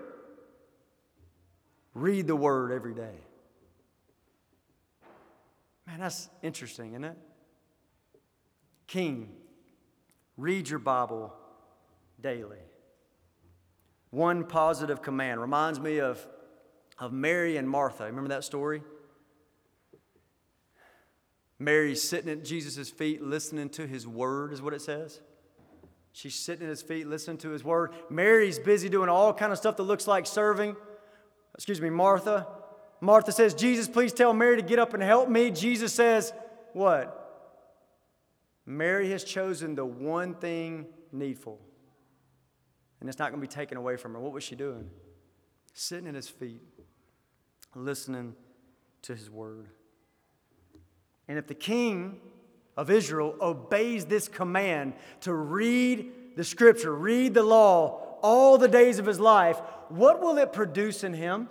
[1.94, 3.16] Read the word every day.
[5.88, 7.18] Man, that's interesting, isn't it?
[8.86, 9.30] King,
[10.38, 11.34] Read your Bible
[12.20, 12.58] daily.
[14.10, 16.26] One positive command reminds me of,
[17.00, 18.06] of Mary and Martha.
[18.06, 18.82] Remember that story?
[21.60, 25.22] Mary's sitting at Jesus' feet listening to his word, is what it says.
[26.12, 27.92] She's sitting at his feet listening to his word.
[28.10, 30.76] Mary's busy doing all kind of stuff that looks like serving.
[31.56, 32.48] Excuse me, Martha.
[33.00, 35.52] Martha says, Jesus, please tell Mary to get up and help me.
[35.52, 36.34] Jesus says,
[36.74, 37.21] What?
[38.66, 41.60] Mary has chosen the one thing needful,
[43.00, 44.20] and it's not going to be taken away from her.
[44.20, 44.90] What was she doing?
[45.74, 46.62] Sitting at his feet,
[47.76, 48.36] listening
[49.04, 49.70] to his word.
[51.28, 52.20] And if the king
[52.78, 59.00] of Israel obeys this command to read the scripture, read the law all the days
[59.00, 59.60] of his life,
[59.90, 61.50] what will it produce in him?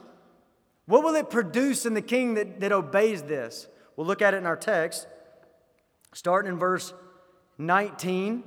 [0.86, 3.68] What will it produce in the king that, that obeys this?
[3.96, 5.06] We'll look at it in our text,
[6.12, 6.92] starting in verse
[7.58, 8.42] 19.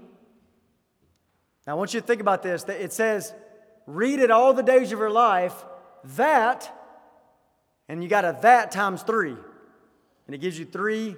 [1.66, 2.64] Now, I want you to think about this.
[2.68, 3.34] It says,
[3.86, 5.54] read it all the days of your life,
[6.16, 6.72] that,
[7.88, 9.36] and you got a that times three.
[10.26, 11.16] And it gives you three,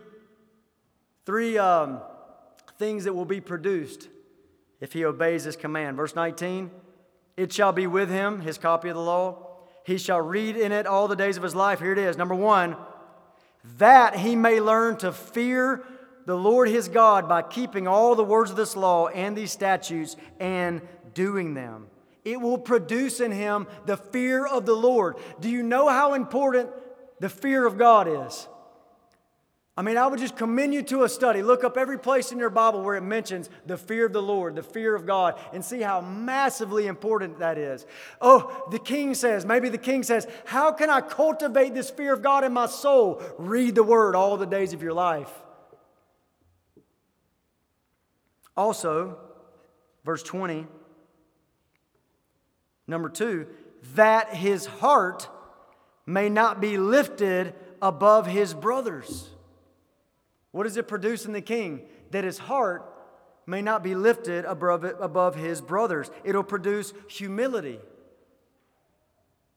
[1.25, 2.01] three um,
[2.77, 4.09] things that will be produced
[4.79, 5.97] if he obeys this command.
[5.97, 6.69] Verse 19,
[7.37, 9.47] it shall be with him, his copy of the law.
[9.85, 11.79] He shall read in it all the days of his life.
[11.79, 12.17] Here it is.
[12.17, 12.75] Number one,
[13.77, 15.83] that he may learn to fear
[16.25, 20.15] the Lord his God by keeping all the words of this law and these statutes
[20.39, 20.81] and
[21.13, 21.87] doing them.
[22.23, 25.17] It will produce in him the fear of the Lord.
[25.39, 26.69] Do you know how important
[27.19, 28.47] the fear of God is?
[29.77, 31.43] I mean, I would just commend you to a study.
[31.43, 34.55] Look up every place in your Bible where it mentions the fear of the Lord,
[34.55, 37.85] the fear of God, and see how massively important that is.
[38.21, 42.21] Oh, the king says, maybe the king says, How can I cultivate this fear of
[42.21, 43.21] God in my soul?
[43.37, 45.29] Read the word all the days of your life.
[48.57, 49.17] Also,
[50.05, 50.65] verse 20,
[52.87, 53.47] number two,
[53.95, 55.27] that his heart
[56.05, 59.29] may not be lifted above his brothers.
[60.51, 61.81] What does it produce in the king?
[62.11, 62.91] That his heart
[63.45, 66.09] may not be lifted above, above his brothers.
[66.23, 67.79] It'll produce humility.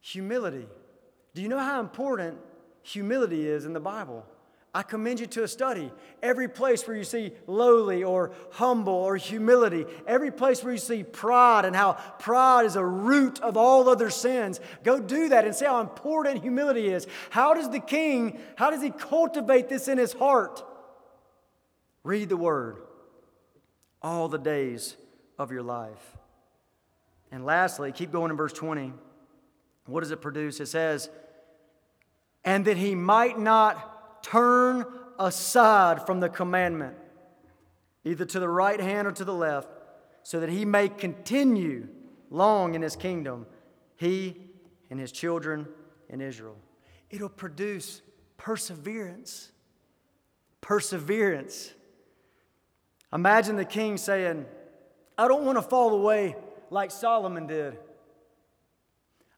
[0.01, 0.66] Humility.
[1.34, 2.38] Do you know how important
[2.82, 4.26] humility is in the Bible?
[4.74, 5.90] I commend you to a study.
[6.22, 11.02] Every place where you see lowly or humble or humility, every place where you see
[11.02, 15.54] pride and how pride is a root of all other sins, go do that and
[15.54, 17.06] see how important humility is.
[17.30, 20.62] How does the king, how does he cultivate this in his heart?
[22.04, 22.76] Read the word
[24.02, 24.96] all the days
[25.38, 26.16] of your life.
[27.32, 28.92] And lastly, keep going in verse 20.
[29.86, 30.60] What does it produce?
[30.60, 31.08] It says,
[32.44, 34.84] and that he might not turn
[35.18, 36.96] aside from the commandment,
[38.04, 39.68] either to the right hand or to the left,
[40.22, 41.88] so that he may continue
[42.30, 43.46] long in his kingdom,
[43.96, 44.36] he
[44.90, 45.66] and his children
[46.08, 46.56] in Israel.
[47.10, 48.02] It'll produce
[48.36, 49.50] perseverance.
[50.60, 51.72] Perseverance.
[53.12, 54.44] Imagine the king saying,
[55.16, 56.36] I don't want to fall away
[56.70, 57.78] like Solomon did.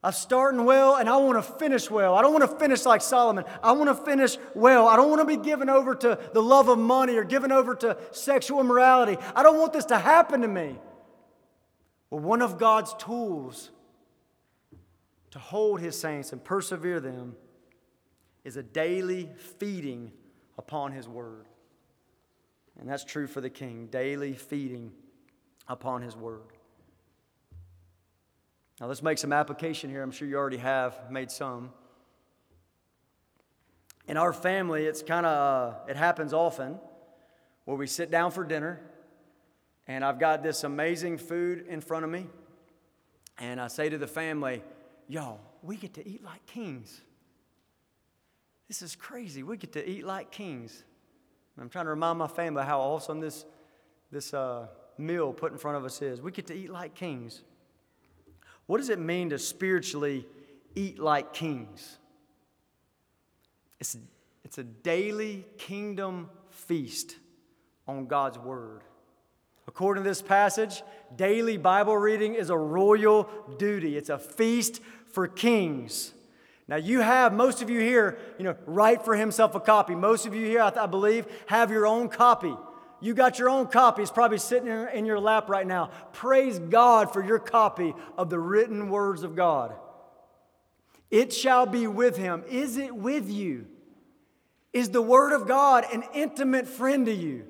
[0.03, 2.15] I'm starting well and I want to finish well.
[2.15, 3.45] I don't want to finish like Solomon.
[3.61, 4.87] I want to finish well.
[4.87, 7.75] I don't want to be given over to the love of money or given over
[7.75, 9.17] to sexual immorality.
[9.35, 10.79] I don't want this to happen to me.
[12.09, 13.69] Well, one of God's tools
[15.31, 17.35] to hold his saints and persevere them
[18.43, 19.29] is a daily
[19.59, 20.11] feeding
[20.57, 21.45] upon his word.
[22.79, 24.91] And that's true for the king daily feeding
[25.67, 26.41] upon his word.
[28.81, 30.01] Now, let's make some application here.
[30.01, 31.69] I'm sure you already have made some.
[34.07, 36.79] In our family, it's kind of, uh, it happens often
[37.65, 38.81] where we sit down for dinner
[39.87, 42.25] and I've got this amazing food in front of me.
[43.37, 44.63] And I say to the family,
[45.07, 47.01] y'all, we get to eat like kings.
[48.67, 49.43] This is crazy.
[49.43, 50.85] We get to eat like kings.
[51.59, 53.45] I'm trying to remind my family how awesome this,
[54.11, 54.65] this uh,
[54.97, 56.19] meal put in front of us is.
[56.19, 57.43] We get to eat like kings.
[58.67, 60.25] What does it mean to spiritually
[60.75, 61.97] eat like kings?
[63.79, 63.97] It's,
[64.43, 67.15] it's a daily kingdom feast
[67.87, 68.81] on God's Word.
[69.67, 70.83] According to this passage,
[71.15, 76.13] daily Bible reading is a royal duty, it's a feast for kings.
[76.67, 79.93] Now, you have, most of you here, you know, write for himself a copy.
[79.93, 82.55] Most of you here, I, I believe, have your own copy.
[83.01, 84.03] You got your own copy.
[84.03, 85.89] It's probably sitting in your lap right now.
[86.13, 89.73] Praise God for your copy of the written words of God.
[91.09, 92.43] It shall be with him.
[92.47, 93.65] Is it with you?
[94.71, 97.45] Is the word of God an intimate friend to you?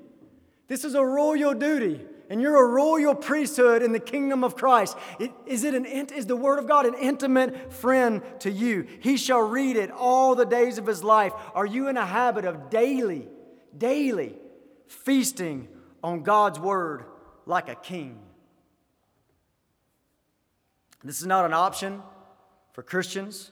[0.68, 2.00] This is a royal duty,
[2.30, 4.96] and you're a royal priesthood in the kingdom of Christ.
[5.20, 8.86] It, is, it an, is the word of God an intimate friend to you?
[9.00, 11.32] He shall read it all the days of his life.
[11.54, 13.28] Are you in a habit of daily,
[13.76, 14.34] daily
[14.92, 15.68] feasting
[16.02, 17.04] on God's word
[17.46, 18.18] like a king.
[21.04, 22.02] This is not an option
[22.72, 23.50] for Christians.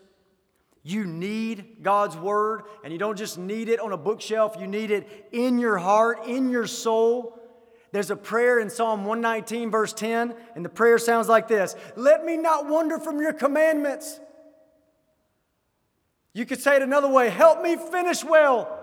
[0.83, 4.91] You need God's word, and you don't just need it on a bookshelf, you need
[4.91, 7.39] it in your heart, in your soul.
[7.93, 12.25] There's a prayer in Psalm 119, verse 10, and the prayer sounds like this Let
[12.25, 14.21] me not wander from your commandments.
[16.33, 18.80] You could say it another way Help me finish well.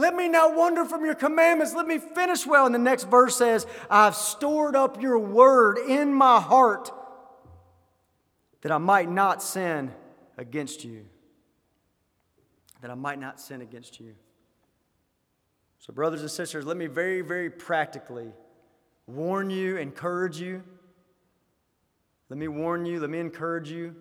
[0.00, 1.74] Let me not wander from your commandments.
[1.74, 2.64] Let me finish well.
[2.64, 6.90] And the next verse says, I've stored up your word in my heart
[8.62, 9.92] that I might not sin
[10.38, 11.04] against you.
[12.80, 14.14] That I might not sin against you.
[15.80, 18.32] So, brothers and sisters, let me very, very practically
[19.06, 20.62] warn you, encourage you.
[22.30, 23.94] Let me warn you, let me encourage you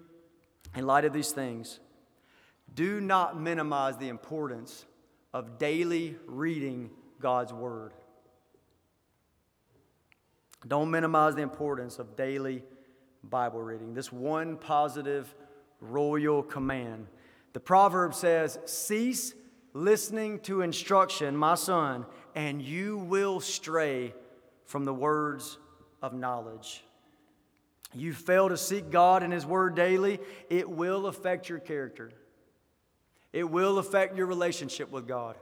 [0.75, 1.81] in light of these things.
[2.73, 4.85] Do not minimize the importance
[5.33, 7.93] of daily reading God's Word.
[10.67, 12.63] Don't minimize the importance of daily
[13.23, 13.93] Bible reading.
[13.93, 15.33] This one positive
[15.79, 17.07] royal command.
[17.53, 19.33] The proverb says, Cease
[19.73, 22.05] listening to instruction, my son,
[22.35, 24.13] and you will stray
[24.65, 25.57] from the words
[26.01, 26.83] of knowledge.
[27.93, 30.19] You fail to seek God and His Word daily,
[30.49, 32.11] it will affect your character.
[33.31, 35.35] It will affect your relationship with God.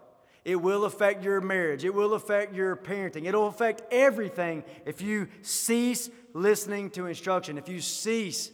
[0.43, 1.83] It will affect your marriage.
[1.83, 3.25] It will affect your parenting.
[3.25, 8.51] It'll affect everything if you cease listening to instruction, if you cease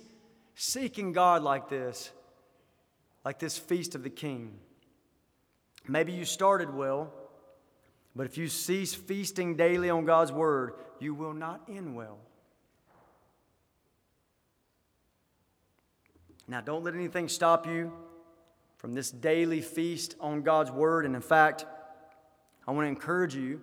[0.55, 2.11] seeking God like this,
[3.23, 4.53] like this feast of the King.
[5.87, 7.13] Maybe you started well,
[8.15, 12.17] but if you cease feasting daily on God's word, you will not end well.
[16.47, 17.91] Now, don't let anything stop you
[18.83, 21.05] from this daily feast on God's Word.
[21.05, 21.65] And in fact,
[22.67, 23.61] I want to encourage you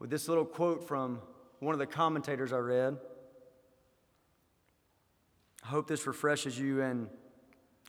[0.00, 1.20] with this little quote from
[1.60, 2.98] one of the commentators I read.
[5.62, 7.08] I hope this refreshes you in,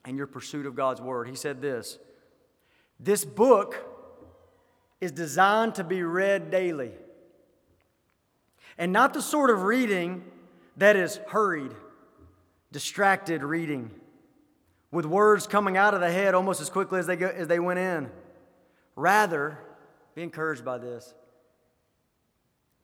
[0.06, 1.28] in your pursuit of God's Word.
[1.28, 1.98] He said this
[3.00, 3.84] This book
[5.00, 6.92] is designed to be read daily.
[8.78, 10.22] And not the sort of reading
[10.76, 11.72] that is hurried,
[12.70, 13.90] distracted reading,
[14.96, 17.58] with words coming out of the head almost as quickly as they, go, as they
[17.58, 18.10] went in.
[18.96, 19.58] Rather,
[20.14, 21.12] be encouraged by this.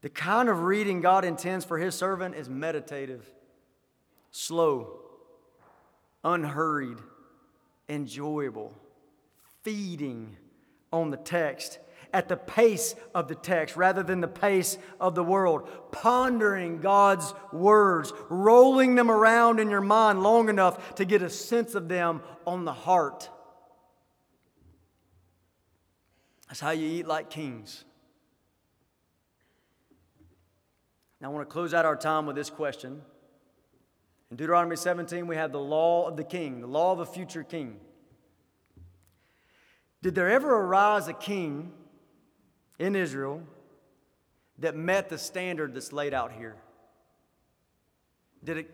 [0.03, 3.25] The kind of reading God intends for His servant is meditative,
[4.31, 5.01] slow,
[6.23, 6.99] unhurried,
[7.89, 8.75] enjoyable,
[9.63, 10.37] feeding
[10.93, 11.79] on the text
[12.13, 17.33] at the pace of the text rather than the pace of the world, pondering God's
[17.53, 22.23] words, rolling them around in your mind long enough to get a sense of them
[22.47, 23.31] on the heart.
[26.49, 27.85] That's how you eat like kings.
[31.21, 33.01] Now, I want to close out our time with this question.
[34.31, 37.45] In Deuteronomy 17, we have the law of the king, the law of a future
[37.45, 37.77] king.
[40.03, 41.73] Did there ever arise a king
[42.79, 43.43] in Israel
[44.59, 46.57] that met the standard that's laid out here?
[48.45, 48.71] Did, it,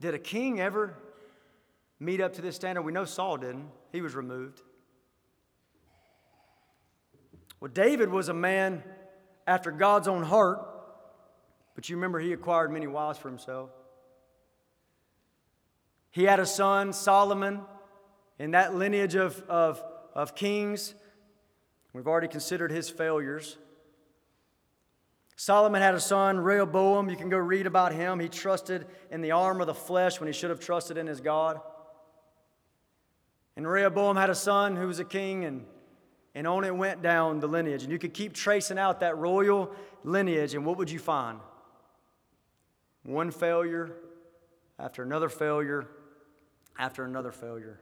[0.00, 0.94] did a king ever
[1.98, 2.82] meet up to this standard?
[2.82, 4.62] We know Saul didn't, he was removed.
[7.60, 8.82] Well, David was a man
[9.46, 10.60] after God's own heart,
[11.74, 13.70] but you remember he acquired many wives for himself.
[16.10, 17.60] He had a son, Solomon,
[18.38, 19.82] in that lineage of, of,
[20.14, 20.94] of kings.
[21.92, 23.58] We've already considered his failures.
[25.36, 27.10] Solomon had a son, Rehoboam.
[27.10, 28.20] You can go read about him.
[28.20, 31.20] He trusted in the arm of the flesh when he should have trusted in his
[31.20, 31.60] God.
[33.56, 35.66] And Rehoboam had a son who was a king, and,
[36.34, 37.82] and on it went down the lineage.
[37.82, 39.74] And you could keep tracing out that royal
[40.04, 41.40] lineage, and what would you find?
[43.02, 43.96] One failure
[44.78, 45.88] after another failure
[46.78, 47.80] after another failure.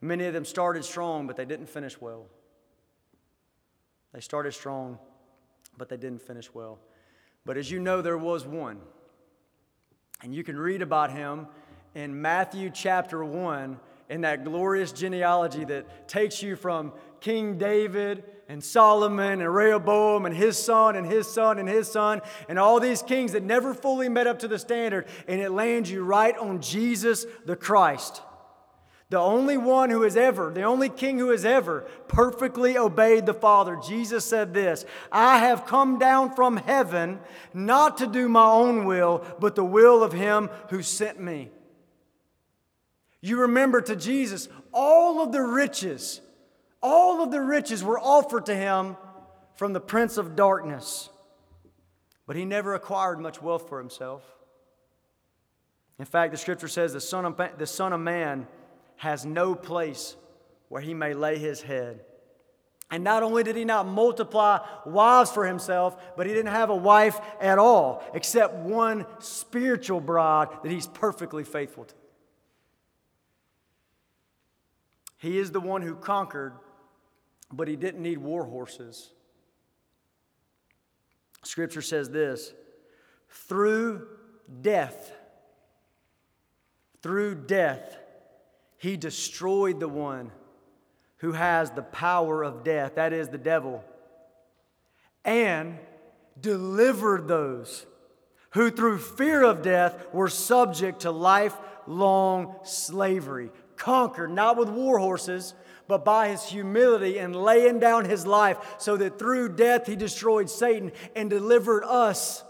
[0.00, 2.26] Many of them started strong, but they didn't finish well.
[4.16, 4.98] They started strong,
[5.76, 6.78] but they didn't finish well.
[7.44, 8.80] But as you know, there was one.
[10.22, 11.48] And you can read about him
[11.94, 18.64] in Matthew chapter 1 in that glorious genealogy that takes you from King David and
[18.64, 23.02] Solomon and Rehoboam and his son and his son and his son and all these
[23.02, 25.08] kings that never fully met up to the standard.
[25.28, 28.22] And it lands you right on Jesus the Christ.
[29.08, 33.34] The only one who has ever, the only king who has ever perfectly obeyed the
[33.34, 33.76] Father.
[33.76, 37.20] Jesus said this I have come down from heaven
[37.54, 41.50] not to do my own will, but the will of him who sent me.
[43.20, 46.20] You remember to Jesus, all of the riches,
[46.82, 48.96] all of the riches were offered to him
[49.54, 51.10] from the prince of darkness.
[52.26, 54.22] But he never acquired much wealth for himself.
[55.98, 58.48] In fact, the scripture says the Son of, the son of Man
[58.96, 60.16] has no place
[60.68, 62.04] where he may lay his head.
[62.90, 66.76] And not only did he not multiply wives for himself, but he didn't have a
[66.76, 71.94] wife at all, except one spiritual bride that he's perfectly faithful to.
[75.18, 76.52] He is the one who conquered,
[77.52, 79.10] but he didn't need war horses.
[81.42, 82.52] Scripture says this
[83.28, 84.06] through
[84.60, 85.12] death,
[87.02, 87.98] through death,
[88.86, 90.30] he destroyed the one
[91.16, 93.82] who has the power of death, that is the devil,
[95.24, 95.76] and
[96.40, 97.84] delivered those
[98.50, 105.54] who through fear of death were subject to lifelong slavery, conquered not with war horses,
[105.88, 110.48] but by his humility and laying down his life, so that through death he destroyed
[110.48, 112.44] Satan and delivered us,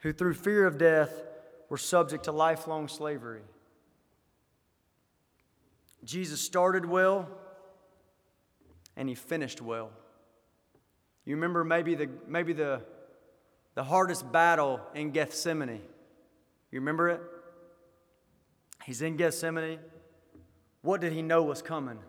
[0.00, 1.31] who through fear of death
[1.72, 3.40] were subject to lifelong slavery.
[6.04, 7.26] Jesus started well
[8.94, 9.88] and he finished well.
[11.24, 12.82] You remember maybe the, maybe the,
[13.74, 15.80] the hardest battle in Gethsemane.
[16.70, 17.22] You remember it?
[18.84, 19.78] He's in Gethsemane.
[20.82, 22.00] What did he know was coming?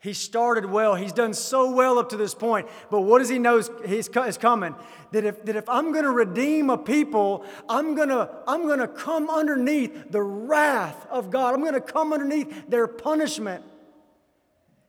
[0.00, 0.94] He started well.
[0.94, 2.68] He's done so well up to this point.
[2.88, 4.76] But what does he know is, coming?
[5.10, 8.78] That if, that if I'm going to redeem a people, I'm going to I'm going
[8.78, 11.54] to come underneath the wrath of God.
[11.54, 13.64] I'm going to come underneath their punishment.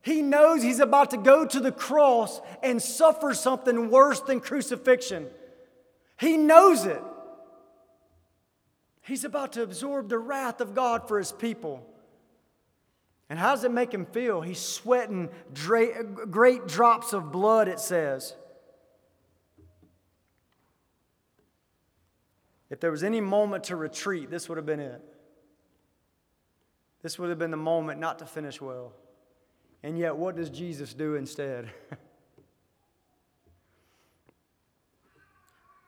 [0.01, 5.27] He knows he's about to go to the cross and suffer something worse than crucifixion.
[6.19, 7.01] He knows it.
[9.01, 11.83] He's about to absorb the wrath of God for his people.
[13.29, 14.41] And how does it make him feel?
[14.41, 18.35] He's sweating great drops of blood, it says.
[22.69, 25.01] If there was any moment to retreat, this would have been it.
[27.01, 28.93] This would have been the moment not to finish well.
[29.83, 31.69] And yet, what does Jesus do instead?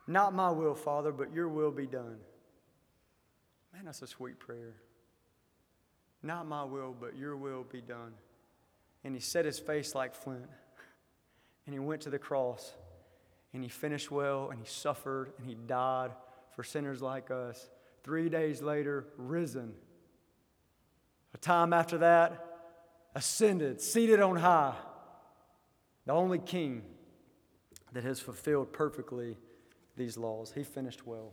[0.08, 2.18] Not my will, Father, but your will be done.
[3.74, 4.76] Man, that's a sweet prayer.
[6.24, 8.14] Not my will, but your will be done.
[9.04, 10.50] And he set his face like flint.
[11.66, 12.74] And he went to the cross.
[13.54, 14.50] And he finished well.
[14.52, 15.34] And he suffered.
[15.40, 16.12] And he died
[16.56, 17.70] for sinners like us.
[18.04, 19.74] Three days later, risen.
[21.34, 22.46] A time after that,
[23.16, 24.76] ascended, seated on high.
[26.06, 26.84] The only king
[27.94, 29.38] that has fulfilled perfectly
[29.96, 30.52] these laws.
[30.54, 31.32] He finished well.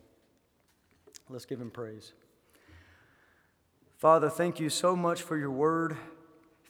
[1.28, 2.12] Let's give him praise.
[3.98, 5.96] Father, thank you so much for your word.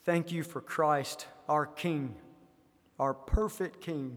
[0.07, 2.14] Thank you for Christ, our King,
[2.99, 4.16] our perfect King.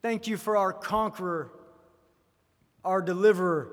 [0.00, 1.50] Thank you for our conqueror,
[2.84, 3.72] our deliverer.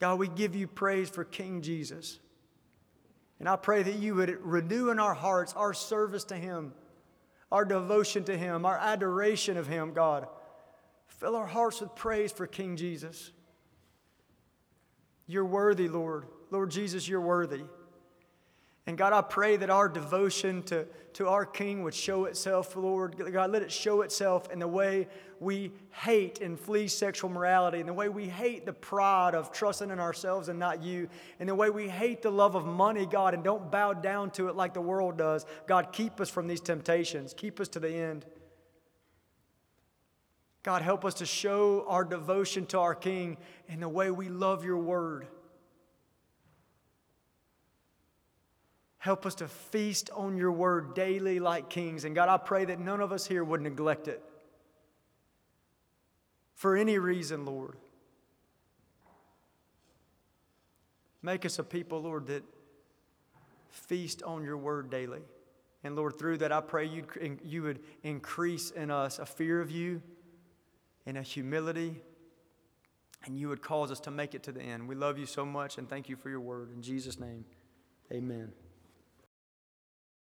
[0.00, 2.18] God, we give you praise for King Jesus.
[3.38, 6.72] And I pray that you would renew in our hearts our service to him,
[7.52, 10.26] our devotion to him, our adoration of him, God.
[11.06, 13.30] Fill our hearts with praise for King Jesus.
[15.26, 16.26] You're worthy, Lord.
[16.50, 17.62] Lord Jesus, you're worthy.
[18.86, 23.16] And God, I pray that our devotion to, to our King would show itself, Lord.
[23.32, 25.08] God, let it show itself in the way
[25.40, 29.90] we hate and flee sexual morality, in the way we hate the pride of trusting
[29.90, 31.08] in ourselves and not you,
[31.40, 34.48] in the way we hate the love of money, God, and don't bow down to
[34.48, 35.46] it like the world does.
[35.66, 38.24] God, keep us from these temptations, keep us to the end.
[40.66, 43.36] God, help us to show our devotion to our King
[43.68, 45.28] in the way we love your word.
[48.98, 52.04] Help us to feast on your word daily like kings.
[52.04, 54.20] And God, I pray that none of us here would neglect it
[56.56, 57.76] for any reason, Lord.
[61.22, 62.42] Make us a people, Lord, that
[63.70, 65.22] feast on your word daily.
[65.84, 67.04] And Lord, through that, I pray you
[67.44, 70.02] you would increase in us a fear of you
[71.06, 72.02] in a humility,
[73.24, 74.88] and you would cause us to make it to the end.
[74.88, 76.70] We love you so much and thank you for your word.
[76.74, 77.44] In Jesus' name,
[78.12, 78.52] amen.